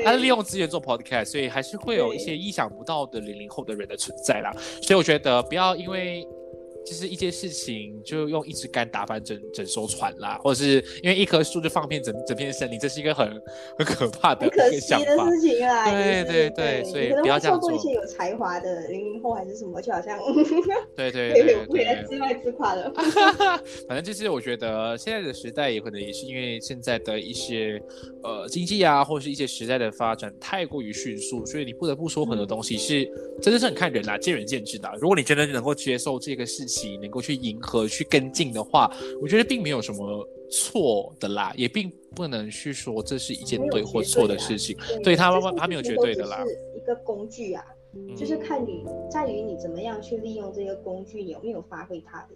[0.04, 4.52] 他是利用资源做 podcast，所以还是会有一些意想不到的零零后的人的存在啦，
[4.82, 6.26] 所以我觉得不要因为。
[6.86, 13.28] 就是一件事情，就用一支杆打翻整整艘船啦，或者是因为一棵树就放遍整整片森林，这是一个很
[13.78, 15.30] 很可怕的一个想法。
[15.32, 15.92] 事情啊！
[15.92, 17.74] 对对对，所以不要这样做。
[17.74, 20.18] 一些有才华的零零后还是什么，就好像
[20.96, 22.94] 对对对对， 未来自卖自夸了。
[23.88, 27.82] 反正就是我觉得现在的时代，也可能也是因为现在的一些
[28.24, 33.04] 呃经济啊，或者是一些时代的发展太过于迅速，所以你不得不说很多东西是
[33.42, 34.88] 真的是很看人啦，见仁见智的。
[35.02, 36.75] 如果你真的能够接受这个事情。
[37.02, 38.90] 能够去迎合、去跟进的话，
[39.22, 44.78] 我觉得并没有什么错的啦，也并不能去说这是一件对或错的事情。
[45.04, 46.44] 对他，他没有绝对的啦。
[46.76, 47.64] 一个工具啊，
[48.16, 52.36] 就是看你在于你怎么样去利用这个工具，有没有发挥它的。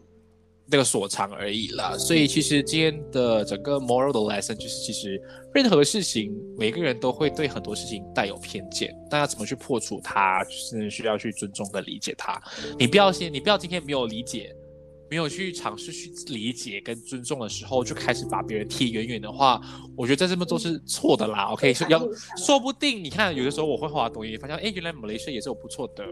[0.72, 1.98] 那个所长而已啦。
[1.98, 5.22] 所以其实今天的整个 moral 的 lesson 就是，其实
[5.54, 12.42] 任何事情，每个人都会对很多事情带有偏见，大家怎么去破除它，就是需要去尊重跟理解它。
[12.78, 14.56] 你不要先，你不要今天没有理解。
[15.12, 19.60] 没有去尝试去理解跟尊重的时候，就开始把别人踢远远的话，
[19.98, 21.46] 我觉得在这么都是错的啦。
[21.46, 22.08] OK，要
[22.38, 26.06] 说不定你看有的时候我会滑抖音，发现哎，原来马来西亚也是有不错的。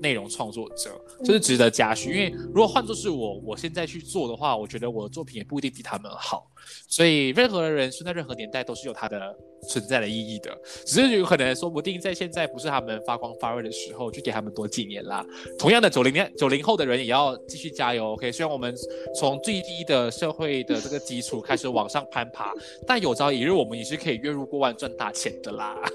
[0.00, 6.49] 内容创作者这是值得嘉许，因为如果换作是我，我现在去做的话，我觉得我的作品也不一定比他们好。
[6.88, 9.36] 所以任何的人生在任何年代都是有它的
[9.68, 10.50] 存在的意义的，
[10.84, 15.24] 只是有可能说不定在现在不是他们发光发热的时候，就给他们多几年啦。
[15.58, 18.12] 同样的，九零年九零后的人也要继续加油。
[18.12, 18.74] OK，虽然我们
[19.14, 22.52] 从最低的社会的这个基础开始往上攀爬，
[22.86, 25.76] 但有朝一日我们也是可以月入过万赚大钱的啦。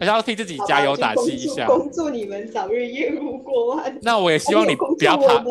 [0.00, 1.64] 还是要替自己加油打气一下。
[1.68, 3.96] 恭祝你们早日月入过万。
[4.02, 5.44] 那我也希望你不要怕，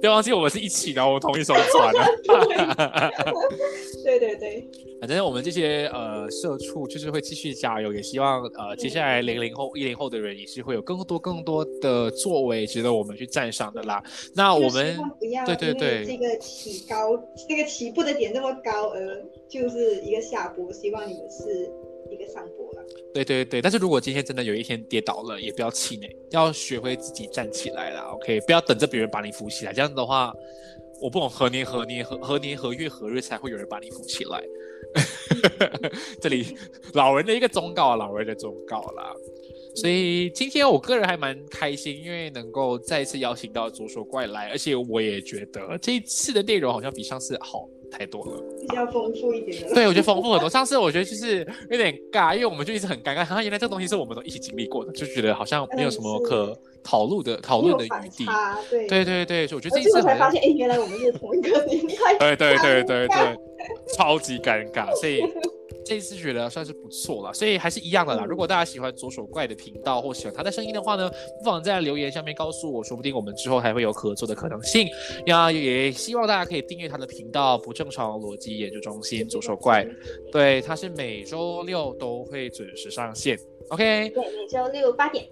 [0.00, 1.92] 不要忘记我们是一起的，我同一艘船。
[4.04, 4.68] 对对对。
[5.00, 14.00] 反正我们这些呃社畜就是会继续加油，也希望呃接下来零零后、一零后的人也是会有更多更多的作为，值得我们去赞赏的啦。
[14.34, 14.96] 那我们
[15.44, 21.68] 对对对，这个起高，这个起步的点这么高，而就是一个下坡，希望你们是。
[22.12, 22.84] 一个上坡了，
[23.14, 30.32] 对对对，但是如果今天真的有一天跌倒了，也不要气馁，要学会自己站起来啦，OK，不要等着别人把你扶起来，这样子的话，
[31.00, 34.42] 我不懂何年何年何何年何月何日才会有人把你扶起来。
[36.20, 36.56] 这里
[36.92, 39.14] 老人的一个忠告，老人的忠告啦。
[39.74, 47.66] 所以今天我个人还蛮开心，因为能够再一次邀请到左手怪来，而且我也觉得这一次的内容好像比上次好。
[47.92, 49.74] 太多了，比较丰富一点的。
[49.74, 50.48] 对，我觉得丰富很多。
[50.48, 58.26] 上次我觉得就是有点尬，因为我们就一直很尴尬，然后原来这个东西是我们都一起经历过的，就觉得好像没有什么可讨论的讨论的余地。
[58.70, 62.18] 对对对对，所以我觉得这一次才发现，哎，原来我们是同一个年代。
[62.18, 63.36] 对对对对对，
[63.96, 65.22] 超级尴尬，所以。
[65.84, 68.24] 这次觉得算是不错了，所以还是一样的啦。
[68.24, 74.88] 如果大家喜欢左手怪的频道或喜欢他的声音的话呢，不妨在留言下面告诉我，说不定我们之后还会有合作的可能性。
[75.26, 79.86] 那，也希望大家可以订阅他的频道“不正常逻辑研究中心”左手怪。
[80.30, 83.38] 对，他是每周六都会准时上线。
[83.68, 85.26] OK，对，每周六八点。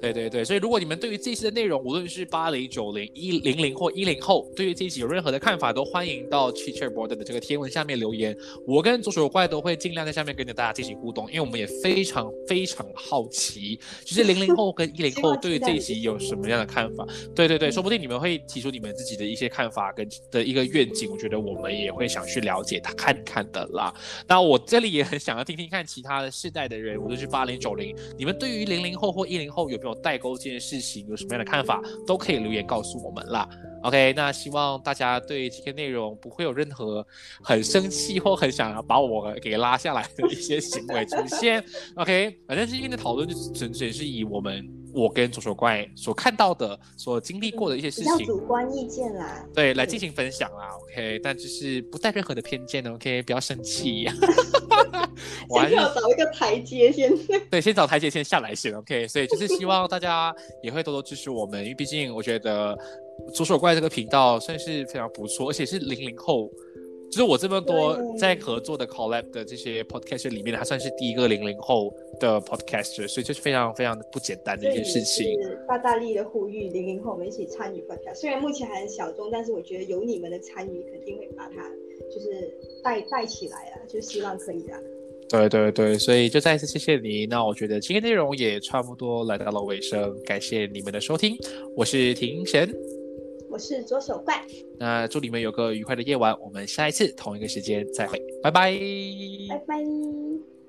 [0.00, 8.34] 对对对，所以如果你们对于这次的内容，无论是八零、九零、一零零或一零后，对于这一集有任何的看法，都欢迎到 Teacher Board 的这个贴文下面留言。
[8.66, 17.06] 我跟左手怪都会尽量在下面跟着大家进行互动，因为我们也非常非常好奇，就是零零后跟一零后对于这一集有什么样的看法。
[17.34, 23.94] 对对对，说不定你们会提出你们自己的一些看法跟的一个愿景，我觉得我们也会想去了解他看看的啦。
[24.26, 29.89] 那我这里也很想要听听看其他的世代的人，无论是八零、九零，你们对于零零后或一零后有没有？
[29.96, 33.48] 代沟这件事情有什么样的看法，都可以留言告诉我们啦。
[33.82, 37.06] OK，那希望大家对这个内容不会有任何
[37.42, 41.64] 很生气或很想要把我给拉下来的一些行为出现。
[41.94, 50.68] OK，反正今天的讨论就纯粹是以我们我跟左手怪所看到的、所经历过的一些事情，主观意见啦，对，来进行分享啦。
[50.82, 54.06] OK，但就是不带任何的偏见 OK，不要生气。
[55.48, 57.12] 我还是要找一个台阶先。
[57.50, 58.72] 对，先找台阶先下来先。
[58.74, 62.76] OK，所以就是希望大家也会多多支持我们，因为毕竟我觉得。
[63.34, 66.50] 左手怪这个频道算是非常不错，而且是零零后，
[67.10, 75.26] 就是我这么多在合作的 collab 的这些 podcaster 里面，他算是第一个零零后的 podcaster，所以就是非常非常的不简单的一件事情。
[75.66, 81.68] 大大力的呼吁零零后们一起参与 podcast，虽然目前还很小众，但是我觉得有你们的参与，肯定会把它
[82.14, 84.78] 就是带带起来啊，就希望可以啊。
[85.28, 87.26] 对对对，所以就再一次谢谢你。
[87.26, 91.36] 那我觉得今天内容也差不多来到了尾声，感谢你们的收听，
[91.76, 92.99] 我是庭神。
[93.50, 94.42] 我是左手怪，
[94.78, 96.34] 那祝你们有个愉快的夜晚。
[96.40, 98.72] 我们下一次同一个时间再会，拜拜，
[99.48, 100.59] 拜拜。